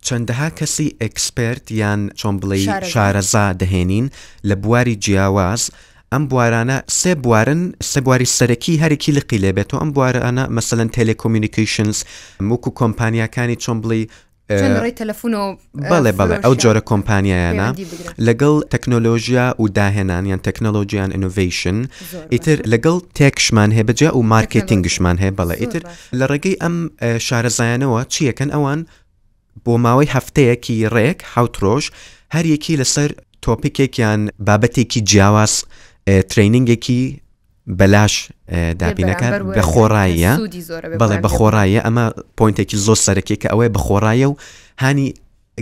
چەندەها 0.07 0.49
کەسی 0.59 0.89
ئەکسپرت 1.03 1.65
یان 1.81 2.01
چۆن 2.21 2.37
بڵێ 2.41 2.57
شارەزا 2.93 3.47
دەهێنین 3.61 4.07
لە 4.49 4.55
بواری 4.63 4.97
جیاواز 5.05 5.63
ئەم 6.15 6.25
بوارانە 6.31 6.79
سێ 6.99 7.13
بوارن 7.25 7.63
سە 7.91 7.99
بواری 8.05 8.27
سەرەکی 8.37 8.81
هەرێکی 8.83 9.09
لقی 9.19 9.39
لێبێت 9.45 9.71
و 9.75 9.79
ئەم 9.81 9.91
بوارانە 9.97 10.45
مەسەن 10.57 10.89
تەلکۆمیونیکیشنز 10.97 11.97
موک 12.49 12.63
و 12.67 12.71
کۆمپانیەکانی 12.81 13.57
چۆن 13.65 13.79
بڵی 13.83 14.03
تەلفۆن 15.01 15.37
بەڵێ 15.91 16.13
بەڵێ 16.19 16.37
ئەو 16.45 16.55
جۆرە 16.63 16.83
کۆمپانیایانە 16.91 17.69
لەگەڵ 18.27 18.57
تەکنۆلۆژیا 18.75 19.47
و 19.61 19.65
داهێنان 19.79 20.25
یان 20.31 20.41
تەکنۆلۆژیان 20.49 21.11
ئینۆڤیشن 21.15 21.77
ئیتر 22.35 22.57
لەگەڵ 22.73 22.97
تێکشمان 23.19 23.71
هەیە 23.77 23.85
بەجێ 23.89 24.11
و 24.19 24.23
مارکتینگشمان 24.33 25.17
هەیە 25.23 25.33
بەڵێ 25.39 25.57
ئیتر 25.63 25.83
لە 26.19 26.25
ڕێگەی 26.31 26.57
ئەم 26.63 26.77
شارەزایانەوە 27.27 28.01
چیەکەن 28.15 28.51
ئەوان 28.55 28.81
بۆ 29.65 29.75
ماوەی 29.85 30.09
هەفتەیەکی 30.17 30.77
ڕێک 30.95 31.19
حوت 31.35 31.55
ڕۆژ 31.65 31.85
هەر 32.35 32.45
یەکی 32.55 32.79
لەسەر 32.83 33.11
تۆپیکێکیان 33.47 34.21
بابەتێکی 34.47 35.01
جیاواز 35.11 35.55
تریننگێکی 36.31 37.01
بەلاش 37.79 38.15
دابینەکان 38.81 39.33
بە 39.57 39.63
خۆڕاییە 39.71 40.33
بەڵێ 41.01 41.19
بە 41.25 41.31
خۆڕاییە 41.37 41.81
ئەمە 41.87 42.05
پوینتێکی 42.39 42.77
زۆر 42.87 42.99
سەرەکی 43.07 43.37
کە 43.43 43.49
ئەوەی 43.53 43.71
بە 43.75 43.81
خۆڕایە 43.87 44.27
و 44.31 44.35
هانی 44.83 45.09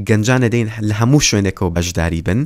گەنجانە 0.09 0.49
دەین 0.55 0.69
لە 0.88 0.95
هەموو 1.00 1.26
شوێنێکەوە 1.29 1.71
بەشداری 1.76 2.23
بن 2.29 2.41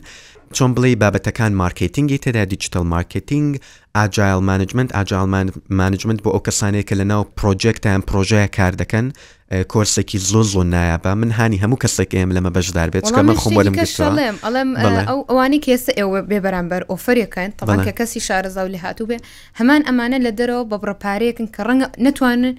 چۆن 0.57 0.71
بڵێ 0.76 0.90
بابەتەکان 1.02 1.52
مارکتینگی 1.62 2.19
تێدا 2.25 2.45
دیجیتال 2.52 2.87
مارکتینگ 2.95 3.50
ئاجایل 3.97 4.42
مانجمنت 4.44 4.92
ئاجال 4.94 5.50
مانجمنت 5.70 6.23
بۆ 6.23 6.30
ئەو 6.30 6.40
کەسانێککە 6.50 6.94
لە 6.97 7.00
ناو 7.04 7.23
پرۆجێکتیان 7.40 8.00
پرۆژەیە 8.11 8.49
کار 8.56 8.73
دەکەن 8.80 9.06
کۆرسێکی 9.73 10.18
زۆ 10.30 10.42
زۆ 10.52 10.62
نایابە 10.73 11.06
من 11.20 11.30
هاانی 11.30 11.59
هەموو 11.62 11.78
کەسێک 11.85 12.11
ئێم 12.18 12.30
لەمە 12.37 12.50
بەشدار 12.56 12.88
بێت 12.92 13.06
کە 13.14 13.18
من 13.28 13.35
خۆمەلم 13.42 13.75
ئەوانی 15.28 15.61
کێسە 15.66 15.92
ئێوە 15.99 16.20
بێ 16.30 16.38
بەرامبەر 16.44 16.82
ئۆفرەکەن 16.92 17.50
تەڵان 17.59 17.80
کە 17.87 17.92
کەسی 17.99 18.20
شارەزا 18.28 18.62
و 18.64 18.68
لە 18.75 18.78
هاتوو 18.85 19.06
بێ 19.11 19.18
هەمان 19.61 19.82
ئەمانە 19.88 20.18
لە 20.26 20.30
دەرەوە 20.38 20.64
بە 20.70 20.76
بڕپارەیەکن 20.82 21.47
کە 21.56 21.61
ڕەنگە 21.68 21.87
نتوانن 21.99 22.54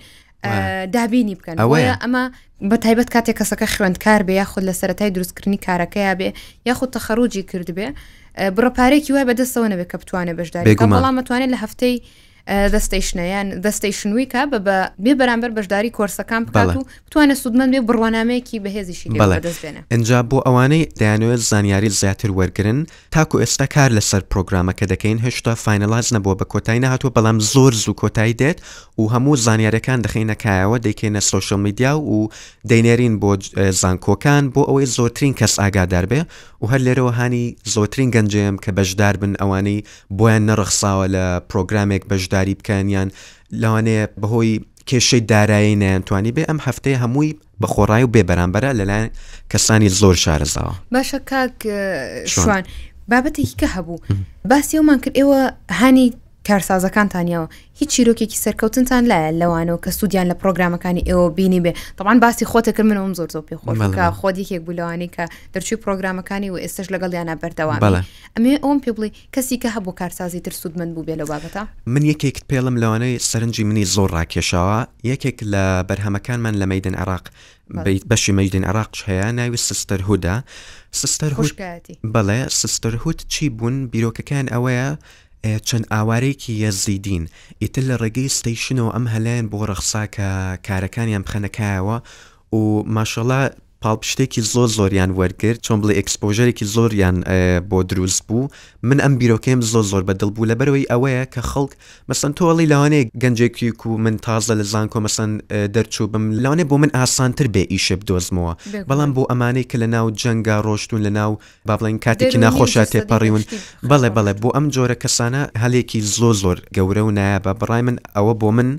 دابینی 0.96 1.36
بکەن 1.40 1.56
ئەوەیە 1.62 1.94
ئەمە 2.04 2.24
بە 2.72 2.78
تایبەت 2.84 3.10
کاتێک 3.16 3.36
کەسەکە 3.40 3.66
خوێندکار 3.76 4.22
بێ 4.28 4.34
یاخود 4.42 4.64
لە 4.70 4.74
سەتای 4.82 5.10
دروستکردنی 5.16 5.60
کارەکەیە 5.68 6.14
بێ 6.20 6.30
یاخود 6.70 6.90
تەخەرۆجی 6.96 7.44
کرد 7.52 7.70
بێ 7.78 7.88
بڕپارێکی 8.56 9.12
وای 9.14 9.26
بەدەستەوە 9.30 9.68
نەبێت 9.72 9.90
کە 9.92 9.98
بتوانە 10.02 10.34
بەشداری 10.40 10.76
بەڵام 10.82 11.16
مەتوانێت 11.20 11.50
لە 11.54 11.58
هەفتەی 11.64 11.96
دەستیشنیان 12.48 13.62
دەستیشنوی 13.62 14.26
کا 14.32 14.46
بە 14.52 14.60
بە 14.66 14.82
بێ 15.04 15.14
بەرامبەر 15.20 15.52
بەشداری 15.62 15.92
کۆرسەکان 15.98 16.46
بکات 16.50 16.76
و 16.78 16.82
بتوانە 17.08 17.34
سوودمەند 17.36 17.74
بێ 17.76 17.82
بڕوانامەیەکی 17.88 18.60
بەهێزیشی 18.64 19.10
دەستێنە 19.44 19.82
ئەجا 19.92 20.22
بۆ 20.30 20.40
ئەوانەی 20.46 20.90
دەیانوێت 21.00 21.40
زانیاری 21.40 21.90
زیاتر 21.90 22.30
وەرگن 22.32 22.88
تاکو 23.12 23.40
ئێستا 23.46 23.68
کار 23.74 23.92
لەسەر 24.00 24.22
پرۆگرامەکە 24.34 24.86
دەکەین 24.92 25.20
هێشتا 25.26 25.56
فینەلاز 25.64 26.08
نەبووە 26.16 26.36
بە 26.42 26.46
کۆتایی 26.52 26.80
نهاتوە 26.86 27.12
بەڵام 27.18 27.38
زۆر 27.54 27.74
زوو 27.84 27.94
کۆتایی 28.02 28.34
دێت 28.42 28.60
و 28.98 29.04
هەموو 29.14 29.36
زانیارەکان 29.46 30.00
دەخینەکایەوە 30.06 30.78
دەیکەینە 30.86 31.20
سوۆشل 31.30 31.60
میدیا 31.60 31.94
و 32.00 32.30
دەینێرین 32.70 33.16
بۆ 33.22 33.32
زانکۆکان 33.82 34.44
بۆ 34.54 34.62
ئەوەی 34.70 34.86
زۆرترین 34.96 35.34
کەس 35.40 35.54
ئاگادار 35.62 36.06
بێ 36.12 36.22
و 36.62 36.66
هەر 36.72 36.82
لێرەوە 36.86 37.12
هاانی 37.18 37.46
زۆرترین 37.74 38.10
گەنجێم 38.16 38.56
کە 38.66 38.72
بەشدار 38.78 39.16
بن 39.22 39.34
ئەوانەی 39.42 39.80
بۆیان 40.18 40.44
نەڕخساوە 40.50 41.06
لە 41.16 41.24
پرۆگرامێک 41.50 42.04
بەشدار 42.12 42.30
هۆشداری 42.34 42.54
بکەنیان 42.60 43.08
لەوانەیە 43.62 44.06
بەهۆی 44.22 44.56
کێشەی 44.90 45.22
دارایی 45.32 45.76
نەیانتوانی 45.82 46.32
بێ 46.36 46.44
ئەم 46.50 46.60
هەفتەیە 46.68 46.98
هەمووی 47.04 47.38
بە 47.62 47.68
خۆڕای 47.74 48.04
و 48.06 48.12
بێبەرامبەرە 48.16 48.72
لەلایەن 48.80 49.10
کەسانی 49.52 49.90
زۆر 50.00 50.16
شارەزاوە 50.24 50.74
باشە 50.96 51.20
کاک 51.32 51.56
شوان 52.34 52.64
بابەتێکی 53.12 53.56
کە 53.62 53.68
هەبوو 53.76 54.02
باسی 54.52 54.78
ئەومان 54.78 55.00
کرد 55.04 55.16
ئێوە 55.20 55.42
هانی 55.80 56.08
کارسازەکانتانیەوە 56.50 57.48
هیچ 57.80 57.90
چیرۆکێکی 57.96 58.38
سەرکەوتنتان 58.44 59.04
لایە 59.12 59.32
لەوانەوە 59.42 59.80
کە 59.86 59.90
سوودیان 60.00 60.28
لە 60.32 60.36
پرۆگرامەکانی 60.42 61.02
ئێوە 61.10 61.28
بینی 61.38 61.62
بێ 61.64 61.72
تاوان 61.98 62.18
باسی 62.24 62.46
خۆتەکرد 62.52 62.86
منەوەم 62.90 63.14
زۆر 63.20 63.30
زۆر 63.34 63.44
پێخۆکە 63.50 64.06
خۆت 64.20 64.36
یەکێک 64.42 64.62
بولوانی 64.68 65.10
کە 65.16 65.26
دەرچوی 65.54 65.78
پرۆگرامەکانی 65.86 66.50
و 66.54 66.58
ئێستش 66.64 66.88
لەگەڵ 66.94 67.12
یانە 67.18 67.36
بەردەوام 67.42 67.80
ئەمێ 68.36 68.56
ئەوم 68.64 68.78
پێ 68.84 68.92
بڵی 68.98 69.12
کەسی 69.36 69.58
کە 69.64 69.70
هەبوو 69.76 69.94
کارسازی 70.00 70.40
تر 70.46 70.52
سوودمن 70.62 70.90
بوو 70.94 71.04
بێ 71.08 71.16
لە 71.22 71.26
بابەتە 71.32 71.62
من 71.86 72.02
یەکێک 72.12 72.38
پێڵم 72.50 72.76
لەوانەیە 72.82 73.20
سەرنجی 73.32 73.64
منی 73.70 73.86
زۆر 73.96 74.10
ڕاکێشاوە 74.18 74.80
یەکێک 75.12 75.38
لە 75.54 75.64
بەرهەمەکانمان 75.90 76.56
لە 76.62 76.66
مەدن 76.72 76.96
عراق 77.02 77.26
بەشی 78.12 78.32
مەدن 78.40 78.64
عراقش 78.70 79.00
هەیە 79.10 79.28
ناوی 79.38 79.58
سستەر 79.68 80.02
هودا 80.10 80.36
سستەر 81.02 81.32
هوشکایەتی 81.38 81.96
بەڵێ 82.16 82.40
سستەر 82.62 82.96
هوت 83.04 83.20
چی 83.34 83.46
بوون 83.58 83.76
بیرۆکەکان 83.94 84.46
ئەوەیە 84.54 84.90
چەند 85.68 85.86
ئاوارێکی 85.94 86.54
یەزیدین 86.64 87.24
ئیتر 87.62 87.84
لە 87.90 87.96
ڕێگەی 88.02 88.34
ستەیشنەوە 88.38 88.92
ئەم 88.96 89.06
هەلایەن 89.14 89.46
بۆ 89.52 89.58
ڕەخسا 89.70 90.04
کە 90.16 90.28
کارەکانیان 90.68 91.24
بخەنەکایەوە 91.26 91.98
و 92.58 92.62
ماشەڵە 92.96 93.42
پاڵپشتێکی 93.86 94.42
زۆر 94.54 94.68
زۆریان 94.78 95.12
وەرگرت 95.20 95.60
چۆن 95.66 95.78
بڵێ 95.82 95.94
ئەکسپۆژەرێکی 96.00 96.66
زۆریان 96.76 97.16
بۆ 97.70 97.80
دروست 97.90 98.22
بوو 98.28 98.48
من 98.90 98.98
ئەم 99.04 99.14
بیرۆکەم 99.22 99.60
زۆر 99.72 99.84
زۆر 99.92 100.04
بەدڵ 100.08 100.30
بوو 100.36 100.50
لە 100.50 100.56
بەرەوەی 100.60 100.86
ئەوەیە 100.92 101.24
کە 101.34 101.42
خەڵک 101.52 101.72
مەسن 102.10 102.32
تۆڵی 102.38 102.68
لەوانەیە 102.72 103.04
گەنجێکی 103.22 103.68
و 103.86 103.92
من 104.06 104.16
تازە 104.26 104.54
لە 104.60 104.66
زانکۆ 104.74 105.00
مەسن 105.06 105.30
دەرچوو 105.76 106.08
بم 106.14 106.26
لەوانێ 106.44 106.64
بۆ 106.70 106.76
من 106.84 106.92
ئاسانتر 106.98 107.48
بێ 107.54 107.64
ئیشە 107.74 107.96
بدۆزمەوە 108.02 108.54
بەڵام 108.90 109.12
بۆ 109.16 109.24
ئەمانەی 109.32 109.66
کە 109.70 109.76
لە 109.84 109.88
ناو 109.96 110.06
جەنگا 110.22 110.58
ڕۆشتون 110.68 111.00
لە 111.06 111.10
ناو 111.20 111.32
با 111.68 111.76
بڵێن 111.80 111.98
کاتێکی 112.06 112.38
ناخۆشە 112.44 112.84
تێپەڕیون 112.92 113.42
بەڵێ 113.90 114.10
بەڵێ 114.18 114.34
بۆ 114.42 114.50
ئەم 114.56 114.66
جۆرە 114.76 114.96
کەسانە 115.04 115.42
هەلێکی 115.64 116.00
زۆ 116.18 116.30
زۆر 116.42 116.58
گەورە 116.76 117.02
و 117.08 117.12
نایە 117.18 117.40
بە 117.46 117.52
بڕای 117.60 117.82
من 117.88 117.98
ئەوە 118.16 118.34
بۆ 118.42 118.50
من 118.58 118.70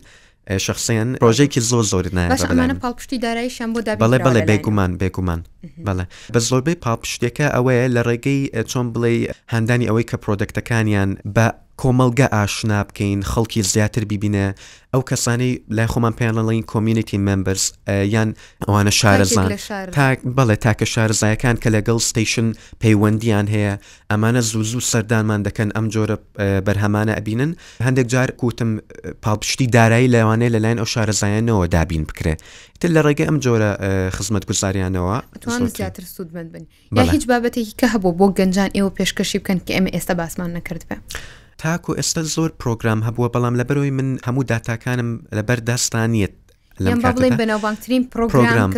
شخصیان 0.58 1.16
ڕۆژێکی 1.22 1.60
زۆ 1.70 1.80
زۆر 1.92 2.04
پاڵپشتی 2.84 3.18
دارایشان 3.22 3.68
بۆ 3.74 3.80
بەڵێ 4.02 4.18
بەڵێ 4.26 4.42
بێگومان 4.50 4.92
بێگومان 5.02 5.40
بەڵێ 5.86 6.04
بە 6.34 6.40
زۆربەی 6.48 6.76
پاڵپشتێکە 6.84 7.46
ئەوەیە 7.54 7.86
لە 7.94 8.02
ڕێگەی 8.08 8.40
چۆن 8.70 8.86
بڵێ 8.94 9.12
هەندانی 9.54 9.88
ئەوەی 9.88 10.06
کە 10.10 10.16
پرۆدەکتەکانیان 10.22 11.10
بە 11.36 11.46
کۆمەلگە 11.82 12.26
ئاشنا 12.32 12.80
بکەین 12.88 13.20
خەڵکی 13.32 13.60
زیاتر 13.72 14.02
ببینە 14.12 14.46
ئەو 14.94 15.02
کەسانی 15.10 15.50
لای 15.76 15.86
خۆمان 15.92 16.14
پێڵین 16.20 16.64
کمیونیتی 16.72 17.18
ممبرس 17.18 17.64
یان 18.14 18.28
ئەوانە 18.66 18.92
شارەزان 19.00 19.46
بەڵێ 20.36 20.56
تاکە 20.64 20.86
شارزایەکان 20.94 21.56
کە 21.62 21.68
لەگەڵ 21.76 21.98
ستیشن 22.10 22.48
پەیوەندیان 22.82 23.46
هەیە 23.54 23.74
ئەمانە 24.10 24.40
زوو 24.48 24.62
زوو 24.70 24.80
سەردانمان 24.90 25.40
دەکەن 25.48 25.68
ئەم 25.76 25.86
جۆرە 25.94 26.16
بەرهەمانە 26.66 27.12
ئەبینن 27.18 27.52
هەندێک 27.86 28.06
جار 28.12 28.30
کوتم 28.40 28.70
پاڵپشتی 29.24 29.66
دارایی 29.76 30.08
لەوانەیە 30.14 30.50
لەلایەن 30.54 30.78
ئەو 30.82 30.88
شارەزایانەوە 30.94 31.66
دابین 31.74 32.04
بکرێ 32.10 32.34
تر 32.80 32.88
لە 32.96 33.00
ڕێگە 33.06 33.24
ئەم 33.28 33.38
جۆرە 33.44 33.70
خزمەت 34.16 34.44
گوزاریانەوە 34.50 35.16
زیاتر 35.46 36.04
سوودمەند 36.14 36.48
بن 36.52 36.64
یا 36.98 37.02
هیچ 37.14 37.24
بابەتێکی 37.30 37.74
کە 37.80 37.86
هەبوو 37.94 38.16
بۆ 38.18 38.26
گەنجان 38.38 38.70
ئێوە 38.76 38.90
پێشکەشی 38.98 39.38
بکەن 39.42 39.58
کە 39.66 39.72
ئێمە 39.76 39.90
ئێستا 39.94 40.14
باسمان 40.14 40.50
نەکردبێ. 40.56 40.96
تاکو 41.62 41.92
ئێستا 41.98 42.22
زۆر 42.34 42.50
پرۆگرام 42.60 43.00
هەبووە 43.06 43.28
بەڵام 43.34 43.54
لە 43.60 43.64
بەرەوەی 43.68 43.92
من 43.98 44.08
هەموو 44.26 44.42
داتاکانم 44.50 45.10
لەبەر 45.36 45.58
داستانیت 45.68 46.32
بەناوبانگترین 47.40 48.02
پرۆگرام 48.14 48.70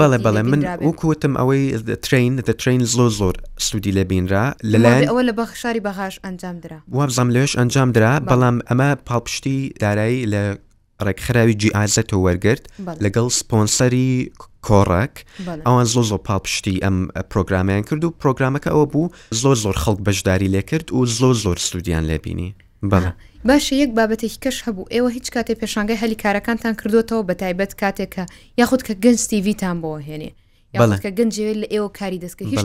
بەڵێ 0.00 0.18
بەڵێ 0.26 0.42
من 0.52 0.60
وکوتم 0.88 1.32
ئەوەی 1.40 1.64
ترین 2.04 2.34
دە 2.46 2.52
ترین 2.60 2.82
زۆ 2.94 3.06
زۆر 3.18 3.34
سوودی 3.66 3.92
لە 3.96 4.02
بینرا 4.10 4.44
لەلایەن 4.72 5.08
ئەوە 5.08 5.22
لە 5.28 5.32
بەخشاری 5.38 5.80
بەغاش 5.86 6.14
ئەنجام 6.24 6.56
درا 6.62 6.78
وابزام 6.96 7.28
لێش 7.34 7.52
ئەنجام 7.58 7.88
درا 7.96 8.12
بەڵام 8.32 8.56
ئەمە 8.70 8.90
پاڵپشتی 9.08 9.58
دارایی 9.80 10.26
لە 10.32 10.42
ڕێکخراوی 11.08 11.54
جیئازەتە 11.62 12.16
وەرگرت 12.24 12.64
لەگەڵ 13.04 13.28
سپۆنسەری 13.40 14.08
کۆڕک 14.68 15.14
ئەوان 15.66 15.86
زۆ 15.94 16.02
زۆ 16.10 16.16
پاپشتی 16.28 16.76
ئەم 16.84 16.96
پرۆگرامیان 17.32 17.82
کرد 17.88 18.02
و 18.04 18.14
پرۆگرامەکە 18.22 18.68
ئەوە 18.72 18.86
بوو 18.92 19.10
زۆر 19.42 19.56
زۆر 19.64 19.76
خەڵک 19.82 20.00
بەشداری 20.06 20.48
لێ 20.54 20.62
کرد 20.70 20.86
و 20.92 21.06
زۆ 21.18 21.28
زۆر 21.44 21.58
سوودیان 21.68 22.04
لێبینی 22.10 22.50
بەڵە. 22.90 23.12
باشە 23.48 23.72
یەک 23.82 23.90
بابەتێکی 23.98 24.38
کەش 24.44 24.56
هەبوو 24.66 24.90
ئێوە 24.94 25.10
هیچ 25.16 25.26
کاتێک 25.34 25.58
پێشانگای 25.62 25.98
هەلی 26.02 26.16
کارەکانتان 26.24 26.74
کردوتەوە 26.80 27.22
بە 27.28 27.34
تایبەت 27.42 27.72
کاتێکە 27.82 28.24
یاخود 28.60 28.80
کە 28.86 28.92
گەنجتیڤتان 29.04 29.76
بۆ 29.82 29.92
هێنێ 30.08 30.30
کە 31.02 31.10
گەنجێت 31.18 31.56
لە 31.64 31.68
ئێوە 31.74 31.88
کاری 31.98 32.20
دەستکە 32.24 32.44
هیچ 32.52 32.60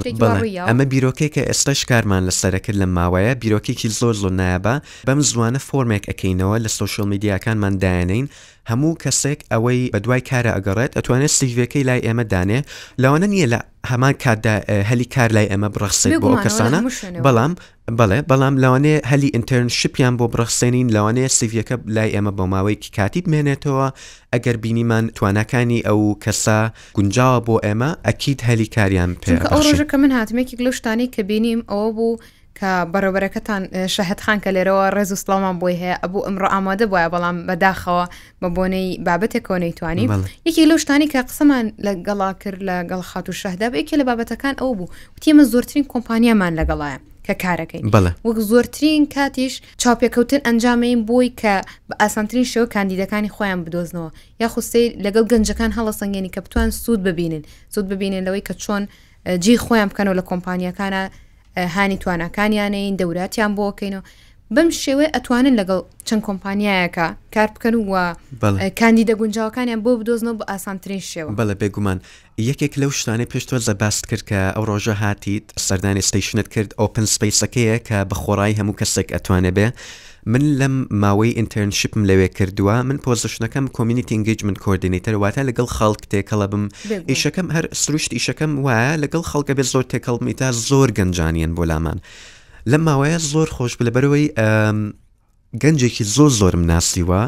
ئەمە 0.67 0.85
بیرۆکێک 0.93 1.31
کە 1.35 1.41
ئێستاش 1.49 1.81
کارمان 1.91 2.23
لەسەرەکرد 2.29 2.77
لە 2.83 2.87
ماوەیە 2.97 3.33
بیرۆکێکی 3.41 3.89
زۆر 3.99 4.13
زۆر 4.21 4.33
نایابە 4.39 4.75
بەم 5.07 5.19
زوانە 5.29 5.59
فۆرمێک 5.67 6.03
ئەەکەینەوە 6.09 6.55
لە 6.63 6.69
سوۆشل 6.77 7.05
میدیاکانمان 7.13 7.73
دایانین 7.83 8.25
هەموو 8.71 8.93
کەسێک 9.03 9.39
ئەوەی 9.51 9.91
بە 9.95 9.99
دوای 10.05 10.21
کارە 10.29 10.51
ئەگەڕێت 10.57 10.91
ئەتوانێت 10.97 11.31
سیڤەکەی 11.39 11.83
لای 11.89 12.01
ئێمە 12.05 12.23
دانێ 12.33 12.59
لەوانە 13.01 13.27
نییە 13.33 13.47
لە 13.53 13.59
هەمان 13.91 14.13
کاتدا 14.23 14.55
هەلی 14.89 15.07
کار 15.15 15.29
لای 15.35 15.47
ئەمە 15.51 15.69
بڕخسێت 15.75 16.13
بۆ 16.23 16.29
کەسانە 16.45 16.79
بەڵام 17.25 17.53
بڵێ 17.99 18.19
بەڵام 18.29 18.55
لەوانەیە 18.63 18.99
هەلی 19.11 19.29
ئینتەرنشیپیان 19.35 20.13
بۆ 20.19 20.25
بڕخسێنین 20.33 20.87
لەوانەیە 20.95 21.29
سیڤەکە 21.37 21.75
لای 21.95 22.11
ئێمە 22.15 22.31
بۆ 22.37 22.43
ماوەیەکی 22.53 22.89
کاتی 22.97 23.21
بمێنێتەوە 23.25 23.87
ئەگەر 24.33 24.55
بینیمان 24.63 25.05
توانەکانی 25.17 25.79
ئەو 25.87 25.99
کەسا 26.23 26.59
گونجاوە 26.97 27.39
بۆ 27.47 27.55
ئێمە 27.65 27.89
ئەکییت 28.07 28.39
هەلی 28.49 28.67
کاریان 28.75 29.11
پێ 29.21 29.29
ڕۆژەکە 29.53 29.95
من 30.03 30.11
هاتمێکی 30.17 30.55
گلۆشتانی 30.59 31.07
کە 31.15 31.21
بینیم 31.29 31.59
ئەوە 31.71 31.89
بوو 31.97 32.15
کە 32.59 32.71
بەرەبەرەکەتان 32.93 33.61
شەهتخان 33.95 34.37
کە 34.43 34.49
لێرەوە 34.55 34.85
ڕێز 34.95 35.09
و 35.13 35.17
سلامان 35.23 35.55
بۆی 35.61 35.75
هەیە 35.81 35.95
ئەبوو 36.03 36.25
ئەمڕۆ 36.25 36.47
ئامادە 36.53 36.85
بواە 36.91 37.07
بەڵام 37.13 37.37
بەداخەوە 37.47 38.05
بە 38.41 38.47
بۆنەی 38.55 38.87
بابەتێک 39.07 39.43
کۆنەیتوانی 39.47 40.05
یەکی 40.47 40.65
لەو 40.69 40.77
شتانی 40.83 41.07
کە 41.13 41.19
قسەمان 41.29 41.65
لەگەڵا 41.85 42.29
کرد 42.41 42.59
لە 42.69 42.75
گەڵخات 42.89 43.25
و 43.29 43.33
شەهدا 43.41 43.67
بەیەکێ 43.73 43.95
لە 44.01 44.05
بابەتەکان 44.09 44.55
ئەو 44.61 44.71
بوو 44.77 44.89
وتیمە 45.15 45.43
زۆرترین 45.53 45.85
کۆمپانیامان 45.91 46.51
لەگەڵایە 46.59 46.99
کە 47.25 47.33
کارەکەین 47.43 47.83
وەک 48.27 48.37
زۆرترین 48.51 49.03
کاتیش 49.15 49.53
چاپێککەوتن 49.81 50.41
ئەنجامین 50.47 50.99
بۆی 51.09 51.29
کە 51.41 51.55
بە 51.89 51.93
ئاسانترین 52.01 52.45
شەو 52.53 52.65
کاندیدەکانی 52.75 53.29
خۆیان 53.35 53.59
بدۆزنەوە 53.65 54.09
یا 54.41 54.47
خوستی 54.53 54.85
لەگەڵ 55.05 55.25
گەنجەکان 55.31 55.71
هەڵە 55.77 55.93
سنگێنی 55.99 56.29
کە 56.35 56.39
بتوان 56.45 56.69
سوود 56.83 57.01
ببینن 57.07 57.41
سوود 57.73 57.87
ببینن 57.91 58.21
لەوەی 58.27 58.43
کە 58.47 58.53
چۆن 58.63 58.83
جی 59.43 59.57
خۆیان 59.65 59.89
بکەنەوە 59.91 60.15
لە 60.19 60.23
کۆمپانیەکانە 60.29 61.03
هانی 61.65 61.97
توانەکانیانەین 62.03 62.95
دەوراتیان 63.01 63.51
بۆکەینەوە 63.57 64.03
بەم 64.55 64.69
شێوێ 64.83 65.07
ئەتوانن 65.15 65.55
لەگەڵ 65.59 65.81
چەند 66.07 66.21
کۆمپانیایەکە 66.27 67.07
کار 67.35 67.49
بکەن 67.55 67.75
وە 67.91 68.05
کاندیدە 68.81 69.13
گونجاوەکانیان 69.21 69.79
بۆ 69.85 69.91
بدۆزنەوە 69.99 70.37
بە 70.39 70.45
ئاسانترین 70.51 71.03
شێوە 71.11 71.29
بەڵە 71.39 71.55
بێگومان 71.61 71.97
یەکێک 72.49 72.73
لەو 72.81 72.91
شتانەی 72.99 73.27
پێشتۆ 73.33 73.53
لە 73.67 73.73
باست 73.81 74.03
کرد 74.09 74.23
کە 74.29 74.39
ئەو 74.55 74.63
ڕۆژە 74.69 74.95
هاتیت 75.03 75.45
سەردانی 75.67 76.01
ستیشنت 76.09 76.47
کرد 76.53 76.69
ئۆپن 76.79 77.05
سپیسەکەیە 77.15 77.77
کە 77.87 77.97
بە 78.09 78.15
خۆڕای 78.23 78.53
هەموو 78.59 78.77
کەسێک 78.81 79.07
ئەتوانێ 79.15 79.51
بێ 79.57 79.67
من 80.31 80.41
لەم 80.59 80.75
ماوەی 81.03 81.31
ئینتەرنشپم 81.39 82.01
لەوێ 82.09 82.27
کردووە 82.37 82.77
من 82.87 82.97
پۆزیشنەکەم 83.05 83.65
کمیونیتی 83.75 84.15
ئنگیجمنت 84.17 84.57
کۆردینیتەر 84.65 85.13
واتە 85.23 85.41
لەگەڵ 85.49 85.67
خەڵک 85.77 86.01
تێکەڵە 86.13 86.47
بم 86.51 86.63
ئیشەکەم 87.11 87.47
هەر 87.55 87.65
سروشت 87.81 88.11
ئیشەکەم 88.17 88.51
وایە 88.65 88.93
لەگەڵ 89.03 89.23
خەڵکە 89.31 89.51
بێت 89.57 89.65
زۆر 89.73 89.83
تێکەڵمی 89.91 90.33
تا 90.39 90.47
زۆر 90.69 90.87
گەنجانیان 90.97 91.51
بۆ 91.57 91.63
لامان 91.71 91.99
لەم 92.71 92.81
ماوەیە 92.87 93.19
زۆر 93.31 93.47
خۆش 93.55 93.73
بلەبەرەوەی 93.79 94.25
گەنجێکی 95.63 96.03
زۆر 96.15 96.29
زۆرم 96.39 96.63
ناسیوە. 96.71 97.21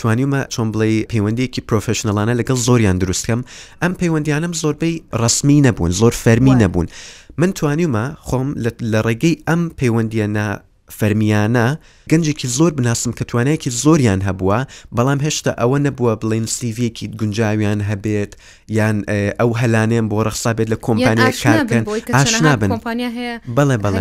توانیمە 0.00 0.40
چۆن 0.54 0.68
بڵێ 0.72 0.90
پەیوەندێکی 1.12 1.60
پرۆفشنەلانە 1.68 2.34
لەگەڵ 2.40 2.58
زۆریان 2.66 2.96
دروستکەم 3.02 3.40
ئەم 3.82 3.92
پەیوەندیانم 4.00 4.52
زۆربەی 4.62 4.94
ڕسمی 5.22 5.58
نەبوون 5.66 5.90
زۆر 6.00 6.12
فەرمی 6.24 6.54
نەبوون 6.62 6.86
من 7.40 7.50
توانیمە 7.58 8.04
خۆم 8.26 8.48
لە 8.92 9.00
ڕێگەی 9.06 9.36
ئەم 9.48 9.62
پەیوەندیە 9.80 10.26
فەرمیانە 10.98 11.66
گەنجێکی 12.12 12.46
زۆر 12.58 12.70
بناسم 12.78 13.12
کە 13.18 13.24
توانەیەکی 13.30 13.70
زۆریان 13.84 14.20
هەبووە 14.28 14.58
بەڵام 14.96 15.18
هێشتا 15.26 15.52
ئەوە 15.60 15.78
نەبووە 15.86 16.12
بڵین 16.22 16.46
سیڤێکی 16.56 17.06
گونجاویان 17.18 17.80
هەبێت 17.90 18.32
یان 18.78 18.96
ئەو 19.40 19.50
هەلانێن 19.60 20.06
بۆ 20.10 20.16
ڕەخسا 20.26 20.50
بێت 20.56 20.68
لە 20.72 20.78
کۆمپانیا 20.86 21.30
کارکەن 21.42 21.84
ئاشنا 22.16 22.54
بن 22.60 22.70
بڵێ 23.56 23.76
بڵێ 23.84 24.00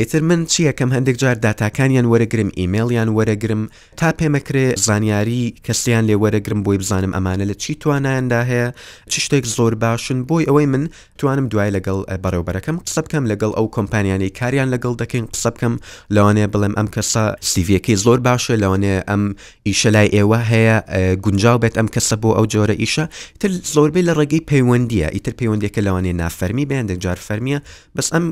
ئیتر 0.00 0.22
من 0.30 0.40
چیەکەم 0.52 0.90
هەندێک 0.96 1.16
جار 1.22 1.36
داتاکانیان 1.46 2.06
وەرەگرم 2.12 2.50
ئیممەیلیان 2.58 3.08
وەرەگرم 3.16 3.62
تا 3.98 4.08
پێمەکرێ 4.18 4.66
زانیاری 4.86 5.44
کەسیان 5.66 6.04
لێ 6.08 6.16
وەرەگرم 6.22 6.60
بۆی 6.66 6.78
بزانم 6.82 7.12
ئەمانە 7.16 7.44
لە 7.50 7.54
چی 7.62 7.72
توانایاندا 7.82 8.40
هەیە 8.50 8.66
چ 9.12 9.14
شتێک 9.24 9.44
زۆر 9.56 9.72
باشن 9.84 10.18
بۆی 10.28 10.44
ئەوەی 10.48 10.66
من 10.72 10.84
توانم 11.18 11.46
دوای 11.52 11.70
لەگەڵ 11.76 11.98
بەڕێوبەرەکەم 12.24 12.76
قسە 12.86 13.00
بکەم 13.04 13.24
لەگەڵ 13.32 13.50
ئەو 13.56 13.66
کۆمپانیانی 13.76 14.30
کاریان 14.38 14.68
لەگەڵ 14.74 14.94
دەکەین 15.02 15.24
قسە 15.34 15.50
بکەم 15.54 15.74
لەوانەیە 16.18 16.48
بڵێم 16.54 16.74
ئەم 16.78 16.88
کەسە 16.94 17.24
سیڤەکەی 17.50 17.96
زۆر 18.04 18.18
باشە 18.26 18.54
لەوانەیە 18.62 19.00
ئەم 19.10 19.22
ئیشە 19.68 19.86
لای 19.96 20.08
ئێوە 20.16 20.38
هەیە 20.50 20.76
گونجاو 21.24 21.56
بێت 21.62 21.74
ئەم 21.80 21.88
کەسە 21.94 22.16
بۆ 22.22 22.30
ئەو 22.36 22.44
جۆرە 22.52 22.74
ئیشە 22.82 23.04
تر 23.40 23.50
زۆربەی 23.74 24.04
لە 24.08 24.12
ڕێگەی 24.18 24.42
پەیوەندیە 24.50 25.08
ئیتر 25.14 25.32
پەیوەندێکە 25.40 25.80
لەوانێ 25.86 26.12
نافەرمی 26.20 26.64
بێندێک 26.70 26.98
جار 27.04 27.18
فەرمیە 27.28 27.58
بەس 27.96 28.08
ئەم 28.14 28.24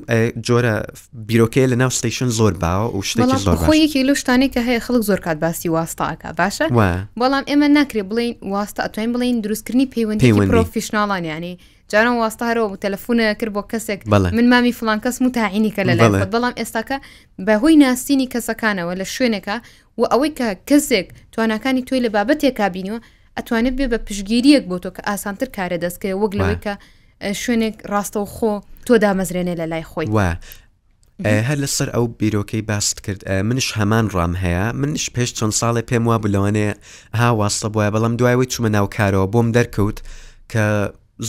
جۆرە 0.46 0.74
بیرۆکەیە 1.28 1.66
لە 1.72 1.76
ناو 1.82 1.90
ستیشن 1.98 2.28
زۆر 2.38 2.54
باوە 2.62 2.88
و 2.96 3.00
شتێکی 3.10 3.38
زۆر 3.46 3.56
خۆیەکی 3.66 4.00
لەشتانی 4.08 4.48
کە 4.54 4.60
هەیە 4.68 4.80
خلق 4.86 5.02
زۆر 5.08 5.20
کات 5.24 5.38
باسی 5.44 5.68
واستاکە 5.76 6.30
باشە 6.40 6.66
بەڵام 7.20 7.44
ئێمە 7.50 7.68
ناکرێ 7.78 8.02
بڵین 8.10 8.32
واستە 8.54 8.80
ئەتوین 8.86 9.10
بڵین 9.14 9.36
دروستکردنی 9.44 9.86
پەیوەندی 9.92 10.32
پرۆفیشنناڵانیانی 10.50 11.54
جاران 11.94 12.16
واستا 12.18 12.50
هەرەوە 12.52 12.68
بوو 12.70 12.78
تەلەفۆنە 12.84 13.34
کرد 13.40 13.52
بۆ 13.56 13.62
کەسێک 13.74 14.00
من 14.08 14.48
مامی 14.50 14.72
فلان 14.72 15.00
کەس 15.00 15.22
متعینی 15.22 15.70
کە 15.76 15.80
لە 15.88 15.92
لای 16.00 16.26
بەڵام 16.32 16.54
ئێستاکە 16.60 16.98
بەهۆی 17.46 17.76
ناستینی 17.82 18.28
کەسەکانەوە 18.34 18.94
لە 19.00 19.04
شوێنەکە 19.14 19.56
و 19.98 20.02
ئەوەی 20.12 20.30
کە 20.38 20.48
کەسێک 20.70 21.06
توانەکانی 21.34 21.82
توی 21.88 22.00
لە 22.08 22.10
بابەتێکا 22.16 22.66
بینەوە 22.74 22.98
ئەتوانێت 23.38 23.74
بێ 23.78 23.86
بە 23.92 23.98
پشگیریەک 24.06 24.64
بۆ 24.70 24.76
تۆ 24.82 24.90
کە 24.96 25.00
ئاسانتر 25.08 25.46
کارە 25.56 25.78
دەستکە 25.84 26.06
وەک 26.22 26.32
لەوەی 26.38 26.58
کە 26.64 26.72
شوێنێک 27.42 27.74
ڕاستە 27.92 28.16
و 28.20 28.26
خۆ 28.34 28.52
تۆ 28.86 28.94
دامەزرێنێ 29.02 29.54
لە 29.60 29.66
لای 29.72 29.82
خۆی 29.90 30.06
وە. 30.16 30.28
هەر 31.48 31.56
لەسەر 31.62 31.88
ئەو 31.94 32.04
بیرۆکەی 32.20 32.62
باست 32.70 32.96
کرد 33.04 33.22
منش 33.48 33.68
هەمان 33.78 34.06
ڕام 34.14 34.32
هەیە 34.42 34.72
منش 34.80 35.10
پێش 35.16 35.30
چەند 35.38 35.52
ساڵێ 35.60 35.82
پێم 35.90 36.04
وا 36.08 36.16
بلەوانێ 36.24 36.76
ها 37.18 37.28
واستە 37.38 37.68
بواە 37.74 37.90
بەڵام 37.94 38.14
دوایەوەی 38.20 38.48
چومە 38.54 38.68
ناوکارەوە 38.76 39.26
بۆم 39.34 39.48
دەرکەوت 39.56 39.98
کە 40.52 40.64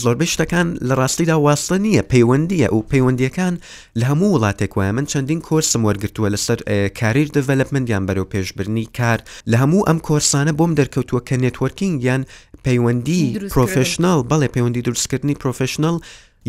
زۆربەی 0.02 0.28
شتەکان 0.32 0.68
لە 0.88 0.94
ڕاستیدا 1.00 1.36
واستە 1.46 1.76
نییە 1.84 2.02
پەیوەندیە 2.12 2.68
و 2.74 2.80
پەیوەندیەکان 2.90 3.54
لە 3.98 4.04
هەموو 4.10 4.34
وڵاتێک 4.34 4.72
وایە 4.76 4.92
من 4.96 5.06
چەندین 5.12 5.40
کۆرسم 5.48 5.82
وەرگتووە 5.88 6.28
لەسەر 6.34 6.58
کاریر 7.00 7.28
دڤەلپمنندیان 7.36 8.06
بەرەو 8.08 8.30
پێشبرنی 8.34 8.86
کار 8.98 9.18
لە 9.50 9.56
هەموو 9.62 9.86
ئەم 9.88 9.98
کۆرسانە 10.08 10.52
بۆم 10.58 10.72
دەرکەوتووە 10.78 11.20
کە 11.28 11.36
نێتوەرکینگ 11.44 11.96
یان 12.08 12.22
پەیوەندی 12.66 13.22
پرۆفشنال 13.52 14.20
بەڵێ 14.30 14.48
پەیوەندی 14.54 14.82
دروستکردنی 14.86 15.34
پرۆفشنال 15.42 15.96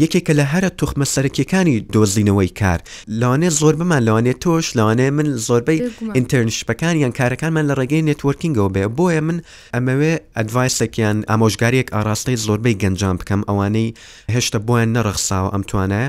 یەکێکە 0.04 0.34
لە 0.40 0.46
هەرە 0.54 0.70
توخمە 0.80 1.06
سەرکیەکانی 1.16 1.78
دۆزینەوەی 1.94 2.52
کار 2.60 2.80
لەوانێ 3.22 3.50
زۆر 3.60 3.74
بمان 3.80 4.02
لەوانێ 4.08 4.34
تۆش 4.44 4.66
لەوانێ 4.78 5.08
من 5.18 5.28
زۆربەی 5.48 5.80
ئینترنشپەکان 6.18 6.96
یان 7.04 7.14
کارەکانمان 7.20 7.66
لە 7.70 7.74
ڕێگەی 7.80 8.04
نێتوەرکینگەوە 8.10 8.70
بێ 8.76 8.84
بۆیە 8.98 9.22
من 9.28 9.38
ئەمەوێ 9.76 10.14
ئەدڤایسێکیان 10.38 11.18
ئامۆژگارێک 11.30 11.88
ئاراستەی 11.96 12.38
زۆربەی 12.46 12.76
گەنجام 12.82 13.16
بکەم 13.22 13.42
ئەوانەی 13.50 13.90
هێشتا 14.36 14.60
بۆیان 14.68 14.90
نەرەخساوە 14.98 15.50
ئەم 15.54 15.64
توانە 15.70 16.04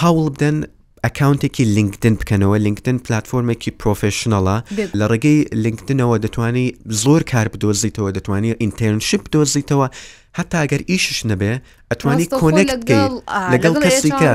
هاوڵ 0.00 0.26
بدەن 0.34 0.56
ئەکاونتێکی 1.04 1.64
لینکدن 1.76 2.14
بکەنەوە 2.20 2.56
لینکدن 2.66 2.96
پلتفۆرمێکی 3.06 3.70
پرۆفشنەڵە 3.80 4.56
لە 4.98 5.04
ڕێگەی 5.10 5.38
لینکدنەوە 5.64 6.16
دەتوانانی 6.24 6.68
زۆر 7.02 7.22
کار 7.32 7.46
بدۆزیتەوە 7.52 8.10
دەتوانانی 8.16 8.50
ئینتەرنشپ 8.62 9.22
دۆزیتەوە 9.34 9.86
حتا 10.38 10.56
ئەگەر 10.64 10.82
ئیشش 10.90 11.18
نەبێ 11.30 11.52
ئەتوانی 11.90 12.26
کۆنکتگەیت 12.42 13.12
لەگەڵ 13.52 13.74
کەسیکە 13.84 14.28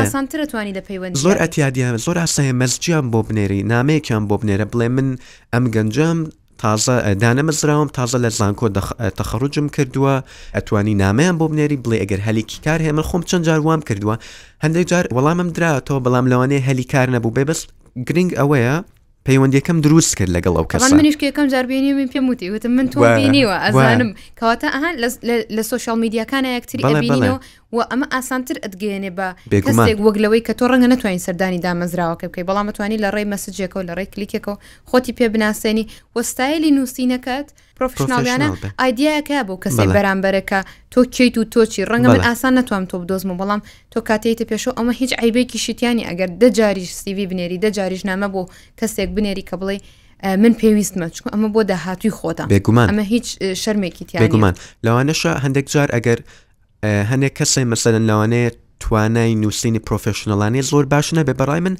ئاسانترتوانی 0.00 0.72
لە 0.78 0.82
زۆر 1.24 1.36
ئەتیادیان 1.42 1.94
زۆر 2.06 2.16
ئاسایە 2.22 2.54
مەزجیان 2.60 3.06
بۆ 3.12 3.20
بنێری 3.28 3.60
نامەیەکیان 3.72 4.22
بۆ 4.28 4.34
بنێرە 4.42 4.66
بڵێ 4.72 4.88
من 4.96 5.08
ئەم 5.52 5.64
گەنجام 5.74 6.18
تازە 6.62 6.96
دانەمەزراوم 7.22 7.88
تازە 7.98 8.18
لە 8.24 8.30
زانکۆ 8.38 8.66
تەخڕوجم 9.18 9.66
کردووە 9.76 10.14
ئەتوانی 10.56 10.94
نامەیان 11.02 11.36
بۆ 11.40 11.46
بنێری 11.52 11.78
بڵێ 11.84 11.96
ئەگەر 12.02 12.20
هەلیکی 12.28 12.58
کار 12.64 12.80
هێمە 12.86 13.02
خۆم 13.08 13.22
چەند 13.28 13.44
جار 13.48 13.60
وام 13.66 13.80
کردووە 13.88 14.16
هەندێک 14.64 14.84
جار 14.90 15.04
وەڵامم 15.16 15.48
دراتەوە 15.56 16.00
بەڵام 16.04 16.26
لەوانەیە 16.32 16.62
هەلی 16.68 16.86
کار 16.92 17.08
نەبوو 17.14 17.34
بێ 17.36 17.44
بەست 17.48 17.66
گرنگ 18.08 18.30
ئەوەیە 18.40 18.74
پەیوەندیەکەم 19.28 19.78
دروست 19.86 20.12
کرد 20.18 20.30
لەگەڵ 20.36 20.54
ئەو 20.58 20.66
کەس 20.70 20.82
منیشکەکەم 20.92 21.46
جاربیێنی 21.52 21.92
من 21.98 22.08
پێم 22.12 22.24
وتی 22.30 22.50
وتم 22.50 22.70
من 22.78 22.86
تۆ 22.92 22.98
بینیوە 23.18 23.56
ئەزانم 23.64 24.10
کەواتە 24.38 24.68
ئەهان 24.74 24.94
لە 25.56 25.62
سوۆشال 25.70 25.98
میدیاکانە 26.04 26.48
یەکتری 26.56 26.82
بینەوە 26.82 27.38
و 27.72 27.78
ئەمە 27.90 28.06
ئاسانتر 28.14 28.56
ئەتگەێنێ 28.64 29.10
بە 29.18 29.28
کەسێک 29.66 29.98
وەک 30.04 30.16
لەوەی 30.24 30.42
کە 30.46 30.52
تۆ 30.58 30.64
ڕەنگە 30.70 30.88
نتوانین 30.94 31.22
سەردانی 31.28 31.60
دامەزراوەکە 31.66 32.26
بکەی 32.30 32.46
بەڵام 32.48 32.68
توانی 32.76 32.98
لە 33.04 33.08
ڕێی 33.14 33.28
مەسجێکەوە 33.32 33.82
لە 33.88 33.92
ڕێی 33.98 34.08
کلیکەکە 34.12 34.52
خۆتی 34.90 35.12
پێ 35.18 35.26
بناسێنی 35.34 35.84
وەستایلی 36.16 36.70
نووسینەکەت 36.76 37.48
پرۆفشنناڵیانە 37.76 38.46
ئایدیاکە 38.80 39.38
بۆ 39.48 39.54
کەسی 39.64 39.86
بەرامبەرەکە 39.96 40.60
تۆ 40.92 41.00
کیت 41.16 41.34
و 41.40 41.44
تۆچی 41.52 41.82
ڕەنگە 41.90 42.08
من 42.14 42.22
ئاسان 42.28 42.52
نتوانم 42.58 42.86
تۆ 42.90 42.96
بدۆزم 43.02 43.28
و 43.32 43.38
بەڵام 43.40 43.60
تۆ 43.92 43.98
کاتێتە 44.08 44.44
پێشەوە 44.50 44.72
ئەمە 44.78 44.92
هیچ 45.00 45.12
عیبێکی 45.22 45.58
شتیانی 45.66 46.04
ئەگەر 46.08 46.30
دەجاریش 46.42 46.90
سیوی 47.02 47.26
بنێری 47.30 47.58
دەجاریش 47.64 48.02
نامە 48.10 48.28
بۆ 48.34 48.42
کەسێک 48.80 49.10
بنێری 49.16 49.44
کە 49.48 49.54
بڵێ 49.60 49.76
من 50.44 50.52
پێویستمە 50.60 51.06
چکو 51.14 51.28
ئەمە 51.34 51.48
بۆ 51.54 51.60
داهاتوی 51.70 52.10
خۆدا 52.18 52.44
بێگومان 52.52 52.86
ئەمە 52.90 53.02
هیچ 53.14 53.26
شەرمێکی 53.62 54.04
تیاگومان 54.08 54.54
لەوانەشە 54.86 55.30
هەندێک 55.44 55.66
جار 55.74 55.88
ئەگەر 55.96 56.20
هەنێک 57.10 57.34
کەسێ 57.38 57.62
مەسەرن 57.72 58.04
لەوانەیە 58.10 58.50
توانای 58.80 59.34
نووسینی 59.42 59.80
پرۆفشنەلانی 59.88 60.62
زۆر 60.70 60.84
باشنە 60.92 61.22
بێ 61.28 61.34
بەڕای 61.40 61.60
من 61.66 61.74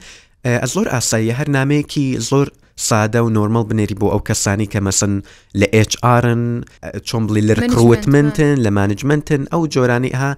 زۆر 0.73 0.87
ئاسایی 0.93 1.35
هەر 1.39 1.49
نامەیەکی 1.57 2.07
زۆر 2.31 2.47
سادە 2.89 3.21
و 3.25 3.31
نۆرمەل 3.37 3.65
بنێری 3.71 3.97
بۆ 4.01 4.07
ئەو 4.13 4.21
کەسانی 4.29 4.69
کە 4.73 4.79
مەسن 4.87 5.13
لە 5.61 5.67
HRن 5.91 6.43
چۆمبلی 7.09 7.43
لە 7.49 7.55
ڕکروتمنتن 7.61 8.55
لە 8.65 8.71
مانجمنتن 8.79 9.43
ئەو 9.53 9.63
جۆرانی 9.75 10.13
ها 10.21 10.31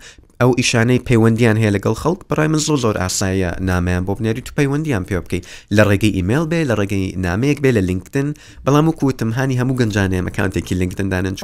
ئەو 0.43 0.51
ئیشانەی 0.61 1.01
پەیوەندیان 1.09 1.57
هەیە 1.63 1.71
لەگەڵ 1.77 1.95
خەڵک 2.03 2.21
بەڕای 2.29 2.49
من 2.53 2.61
زۆ 2.67 2.75
زۆر 2.85 2.97
ئاساییە 3.03 3.51
نامیان 3.71 4.05
بۆ 4.07 4.13
بنێری 4.19 4.43
تو 4.47 4.53
پەیوەندیان 4.59 5.05
پێ 5.09 5.15
بکەیت 5.25 5.45
لە 5.77 5.83
ڕێگەی 5.89 6.13
ئیممیل 6.19 6.45
بێ 6.53 6.61
لە 6.71 6.75
ڕێگەی 6.81 7.07
نامەیەک 7.27 7.59
بێ 7.65 7.71
لە 7.77 7.83
لینکتن 7.89 8.29
بەڵام 8.65 8.87
و 8.89 8.93
کوتم 9.01 9.31
هاانی 9.37 9.57
هەموو 9.61 9.79
گەنجانەیە 9.81 10.21
مەکانتێکی 10.29 10.75
لینکتن 10.81 11.07
دانن 11.13 11.35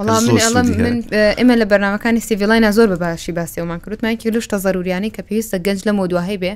ئمە 1.41 1.55
لە 1.61 1.67
بەرنامەکانی 1.71 2.21
سیڤلایە 2.27 2.71
زۆر 2.77 2.89
بە 2.93 2.97
باشی 3.05 3.33
باسیێومان 3.39 3.79
کردوتمان 3.85 4.17
کیلوشتە 4.23 4.57
زەروریانی 4.65 5.11
کە 5.17 5.21
پێویستە 5.29 5.57
گەنج 5.67 5.81
لە 5.89 5.93
مۆدوهی 5.99 6.39
بێ 6.43 6.53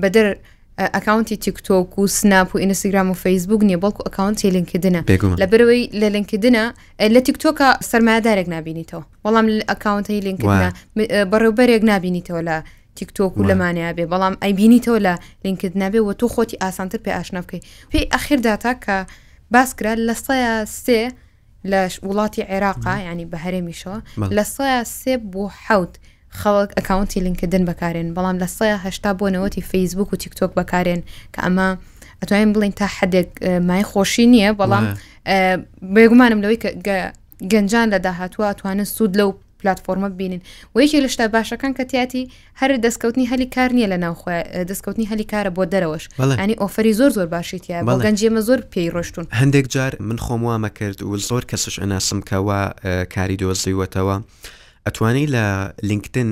بە 0.00 0.08
دەر 0.14 0.28
ئەکاونتی 0.78 1.36
تیکتۆک 1.46 1.98
و 1.98 2.06
سناپ 2.06 2.54
و 2.54 2.58
ئینستاگرام 2.58 3.10
و 3.10 3.14
فەیسبوک 3.22 3.60
نیە 3.68 3.78
بەڵکو 3.82 4.02
ئەکاونتی 4.06 4.50
لینکردنە 4.56 5.00
لە 5.42 5.46
بەرەوەی 5.52 5.82
لە 6.00 6.08
لینکردنە 6.14 6.64
لە 7.14 7.20
تیکتۆکە 7.26 7.68
سەرمایهدارێک 7.90 8.48
نبینیتەوە 8.56 9.02
وەڵام 9.24 9.46
ئەکاونتی 9.70 10.20
لینکردە 10.26 10.68
بەڕێوبەرێک 11.32 11.82
نبینیتەوە 11.92 12.42
لە 12.48 12.56
تیکتۆک 12.98 13.32
و 13.38 13.44
لەمانەیە 13.50 13.92
بێ 13.96 14.04
بەڵام 14.12 14.34
ئەیبینیتەوە 14.44 14.98
لە 15.06 15.14
لینکردنابێ 15.44 16.00
و 16.04 16.12
تۆ 16.20 16.26
خۆتی 16.34 16.56
ئاسانتر 16.62 16.98
پێ 17.04 17.10
ئاشنا 17.16 17.40
بکەیت 17.44 17.62
پێی 17.90 18.08
ئەخیرداتا 18.14 18.72
کە 18.84 18.94
باسکرا 19.54 19.92
لە 20.08 20.14
سەیە 20.26 20.54
سێ 20.84 21.00
لە 21.70 21.80
وڵاتی 22.08 22.42
عێراقا 22.50 22.94
ینی 23.10 23.26
بە 23.32 23.36
هەرێمیشەوە 23.44 23.98
لە 24.36 24.44
سەیە 24.54 24.78
سێ 25.00 25.14
بۆ 25.32 25.44
حوت. 25.64 25.94
خەڵک 26.40 26.70
ئەکاونتی 26.78 27.20
لینکردن 27.26 27.62
بەکارێن 27.70 28.08
بەڵام 28.16 28.36
لە 28.42 28.48
سەهشتا 28.58 29.10
بۆ 29.20 29.26
نەوەتی 29.34 29.62
فەیسبوک 29.70 30.08
و 30.12 30.16
تیکتۆک 30.22 30.52
بەکارێن 30.58 31.00
کە 31.34 31.40
ئەمە 31.44 31.68
ئەتوانین 32.20 32.50
بڵین 32.54 32.72
تا 32.80 32.86
حدێک 32.98 33.28
مای 33.68 33.84
خۆشی 33.90 34.26
نییە 34.32 34.50
بەڵام 34.60 34.84
بێگومانم 35.94 36.40
لەوەی 36.42 36.58
کە 36.62 36.70
گەنجان 37.52 37.86
لە 37.94 37.98
داهاتوە 38.04 38.44
ئەتوانن 38.50 38.84
سوود 38.96 39.12
لەو 39.20 39.30
پلتفۆمە 39.60 40.08
ببینین 40.14 40.40
وەیەکی 40.76 41.00
لەشتا 41.04 41.24
باشەکان 41.36 41.72
کە 41.78 41.84
تیاتی 41.90 42.22
هەر 42.60 42.70
دەستکەوتنی 42.86 43.26
هەلی 43.32 43.46
کار 43.54 43.70
نییە 43.76 43.88
لە 43.92 43.96
ناوخۆ 44.04 44.30
دەستکەوتنی 44.70 45.06
هەلی 45.12 45.26
کارە 45.32 45.50
بۆ 45.56 45.62
دەرەوەش 45.72 46.04
ئەنی 46.40 46.54
ئۆفری 46.62 46.92
زۆر 46.98 47.10
زۆر 47.18 47.28
باشیتە 47.34 47.76
بە 47.88 47.92
گەنجێمە 48.04 48.40
زۆر 48.48 48.60
پێی 48.72 48.88
ڕۆشتون 48.94 49.24
هەندێک 49.40 49.66
جار 49.74 49.92
من 50.08 50.18
خۆم 50.24 50.42
وامە 50.48 50.70
کرد 50.78 50.98
و 51.02 51.16
زۆر 51.28 51.42
کەسش 51.50 51.74
ئەناسم 51.82 52.20
کەەوە 52.30 52.58
کاری 53.14 53.36
دۆزیوەتەوە. 53.42 54.16
ئەتوانی 54.88 55.26
لە 55.34 55.46
لینکتن 55.88 56.28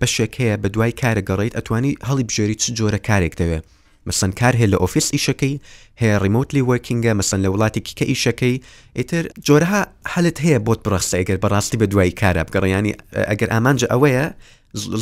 بەشێک 0.00 0.32
هەیە 0.40 0.56
بە 0.62 0.68
دوای 0.74 0.90
کارەگەڕیت 1.00 1.56
ئەتوانی 1.56 1.92
هەڵی 2.08 2.24
بژێری 2.28 2.56
چ 2.62 2.64
جۆرە 2.78 2.98
کارێک 3.08 3.34
دەوێت 3.40 3.64
مەسن 4.08 4.32
کار 4.40 4.54
هەیە 4.60 4.70
لە 4.72 4.76
ئۆفیس 4.82 5.08
ئیشەکەی 5.16 5.56
هەیە 6.00 6.16
ریمۆتلی 6.24 6.62
وەرکنگە 6.70 7.12
مەسن 7.20 7.40
لە 7.44 7.48
وڵاتێکی 7.54 7.92
کە 7.98 8.04
ئیشەکەی 8.12 8.56
ئیتر 8.98 9.24
جۆرەها 9.46 9.82
حلت 10.12 10.36
هەیە 10.44 10.58
بۆت 10.66 10.80
بڕاستی 10.84 11.16
ئەگەر 11.20 11.38
بەڕاستی 11.44 11.76
بە 11.80 11.86
دوای 11.92 12.10
کارە 12.20 12.42
بگەڕیانی 12.48 12.92
ئەگەر 13.30 13.48
ئامانجە 13.54 13.86
ئەوەیە 13.92 14.24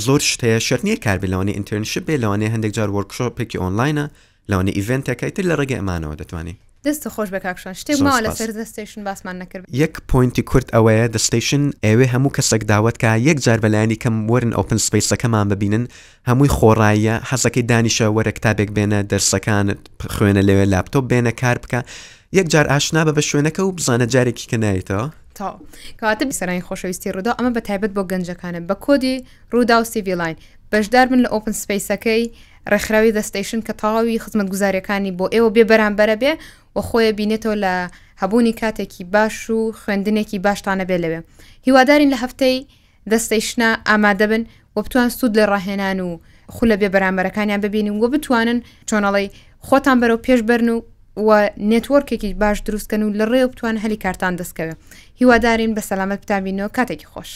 زۆر 0.06 0.20
شتەیە 0.30 0.58
شەرنیە 0.66 0.96
کار 1.06 1.18
لەوانی 1.32 1.56
ئینترنشپ 1.58 2.04
بێ 2.08 2.16
لەوانێ 2.22 2.48
هەندێک 2.54 2.72
جار 2.78 2.90
وەرکشۆپێکی 2.96 3.60
ئۆنلاینە 3.62 4.04
لەوانێ 4.50 4.72
ئیڤنتەکەیتر 4.78 5.44
لە 5.50 5.54
ڕێگە 5.60 5.76
ئەمانەوە 5.78 6.14
دەتوانانی 6.20 6.56
دەستە 6.88 7.08
خۆش 7.16 7.28
بە 7.34 7.38
کاکشان 7.46 7.72
شتێک 7.80 7.96
ماوە 8.04 8.20
لە 8.26 8.30
سەر 8.38 8.50
دەستیشن 8.60 9.00
باسمان 9.08 9.36
نەکرد 9.42 9.62
یەک 9.84 9.94
پوینتی 10.10 10.42
کورت 10.50 10.68
ئەوەیە 10.74 11.06
دەستیشن 11.14 11.62
ئێوێ 11.86 12.06
هەموو 12.14 12.30
کەسێک 12.36 12.62
داوتکە 12.70 13.10
یەک 13.28 13.38
جار 13.44 13.58
بەلایانی 13.64 13.98
کەم 14.02 14.14
وەرن 14.32 14.52
ئۆپن 14.58 14.78
سپیسەکەمان 14.86 15.46
ببینن 15.52 15.84
هەمووی 16.28 16.50
خۆڕاییە 16.56 17.14
حەزەکەی 17.30 17.64
دانیشە 17.70 18.06
وەرە 18.16 18.32
کتابێک 18.38 18.70
بێنە 18.76 18.98
دەرسەکانت 19.10 19.80
خوێنە 20.14 20.42
لەوێ 20.48 20.64
لاپتۆپ 20.72 21.04
بێنە 21.12 21.32
کار 21.40 21.56
بکە 21.64 21.80
یەک 22.38 22.46
جار 22.52 22.66
ئاشنا 22.72 23.02
بە 23.06 23.12
بە 23.16 23.22
شوێنەکە 23.30 23.60
و 23.60 23.70
بزانە 23.76 24.06
جارێکی 24.14 24.46
کە 24.50 24.56
نایێتەوە. 24.64 25.06
کەواتە 26.00 26.24
بیسەرانی 26.30 26.62
خۆشەویستی 26.68 27.10
ڕوودا 27.14 27.32
ئەمە 27.38 27.50
بە 27.56 27.60
تایبەت 27.68 27.92
بۆ 27.96 28.02
گەنجەکانە 28.10 28.60
بە 28.68 28.74
کۆدی 28.84 29.16
ڕوودا 29.52 29.76
و 29.82 29.84
سیڤلاین 29.92 30.36
بەشدار 30.72 31.06
بن 31.10 31.20
لە 31.24 31.28
ئۆپن 31.34 31.52
سپیسەکەی 31.62 32.22
ڕێکخراوی 32.72 33.12
دەستیشن 33.18 33.60
کە 33.66 33.72
تەواوی 33.82 34.18
خزمەت 34.24 34.48
گوزاریەکانی 34.52 35.12
بۆ 35.18 35.26
ئێوە 35.34 35.50
بێ 35.54 35.64
بەرامبەرە 35.70 36.16
بێ 36.22 36.32
و 36.76 36.78
خۆیە 36.88 37.12
بینێتەوە 37.18 37.56
لە 37.64 37.74
هەبوونی 38.22 38.52
کاتێکی 38.60 39.04
باش 39.14 39.36
و 39.56 39.60
خوێندنێکی 39.80 40.38
باشتانە 40.46 40.84
بێ 40.88 40.96
لەوێ 41.04 41.20
هیوادارین 41.66 42.10
لە 42.14 42.18
هەفتەی 42.22 42.56
دەستیشنا 43.10 43.68
ئامادەبن 43.88 44.42
و 44.76 44.82
بتوان 44.84 45.08
سوود 45.16 45.32
لە 45.40 45.44
ڕاهێنان 45.50 45.98
و 46.06 46.10
خولە 46.54 46.76
بێ 46.80 46.88
بەرامبەرەکانیان 46.94 47.60
ببینین 47.66 47.94
و 48.02 48.08
بتوانن 48.14 48.58
چۆنەڵی 48.88 49.26
خۆتان 49.66 49.96
بەرەو 50.02 50.18
پێش 50.26 50.40
بەرن 50.48 50.68
و 50.74 50.78
و 51.26 51.30
نێتوەرکێکی 51.72 52.32
باش 52.42 52.58
دروستکەن 52.66 53.02
و 53.02 53.14
لە 53.18 53.24
ڕێ 53.30 53.40
بتوان 53.52 53.76
هەلی 53.84 53.98
کارتان 54.04 54.32
دەستکەوێ 54.40 54.74
هیوادارین 55.20 55.72
بە 55.76 55.82
سەلامەت 55.88 56.20
بتابینەوە 56.22 56.70
کاتێکی 56.76 57.06
خۆش. 57.12 57.30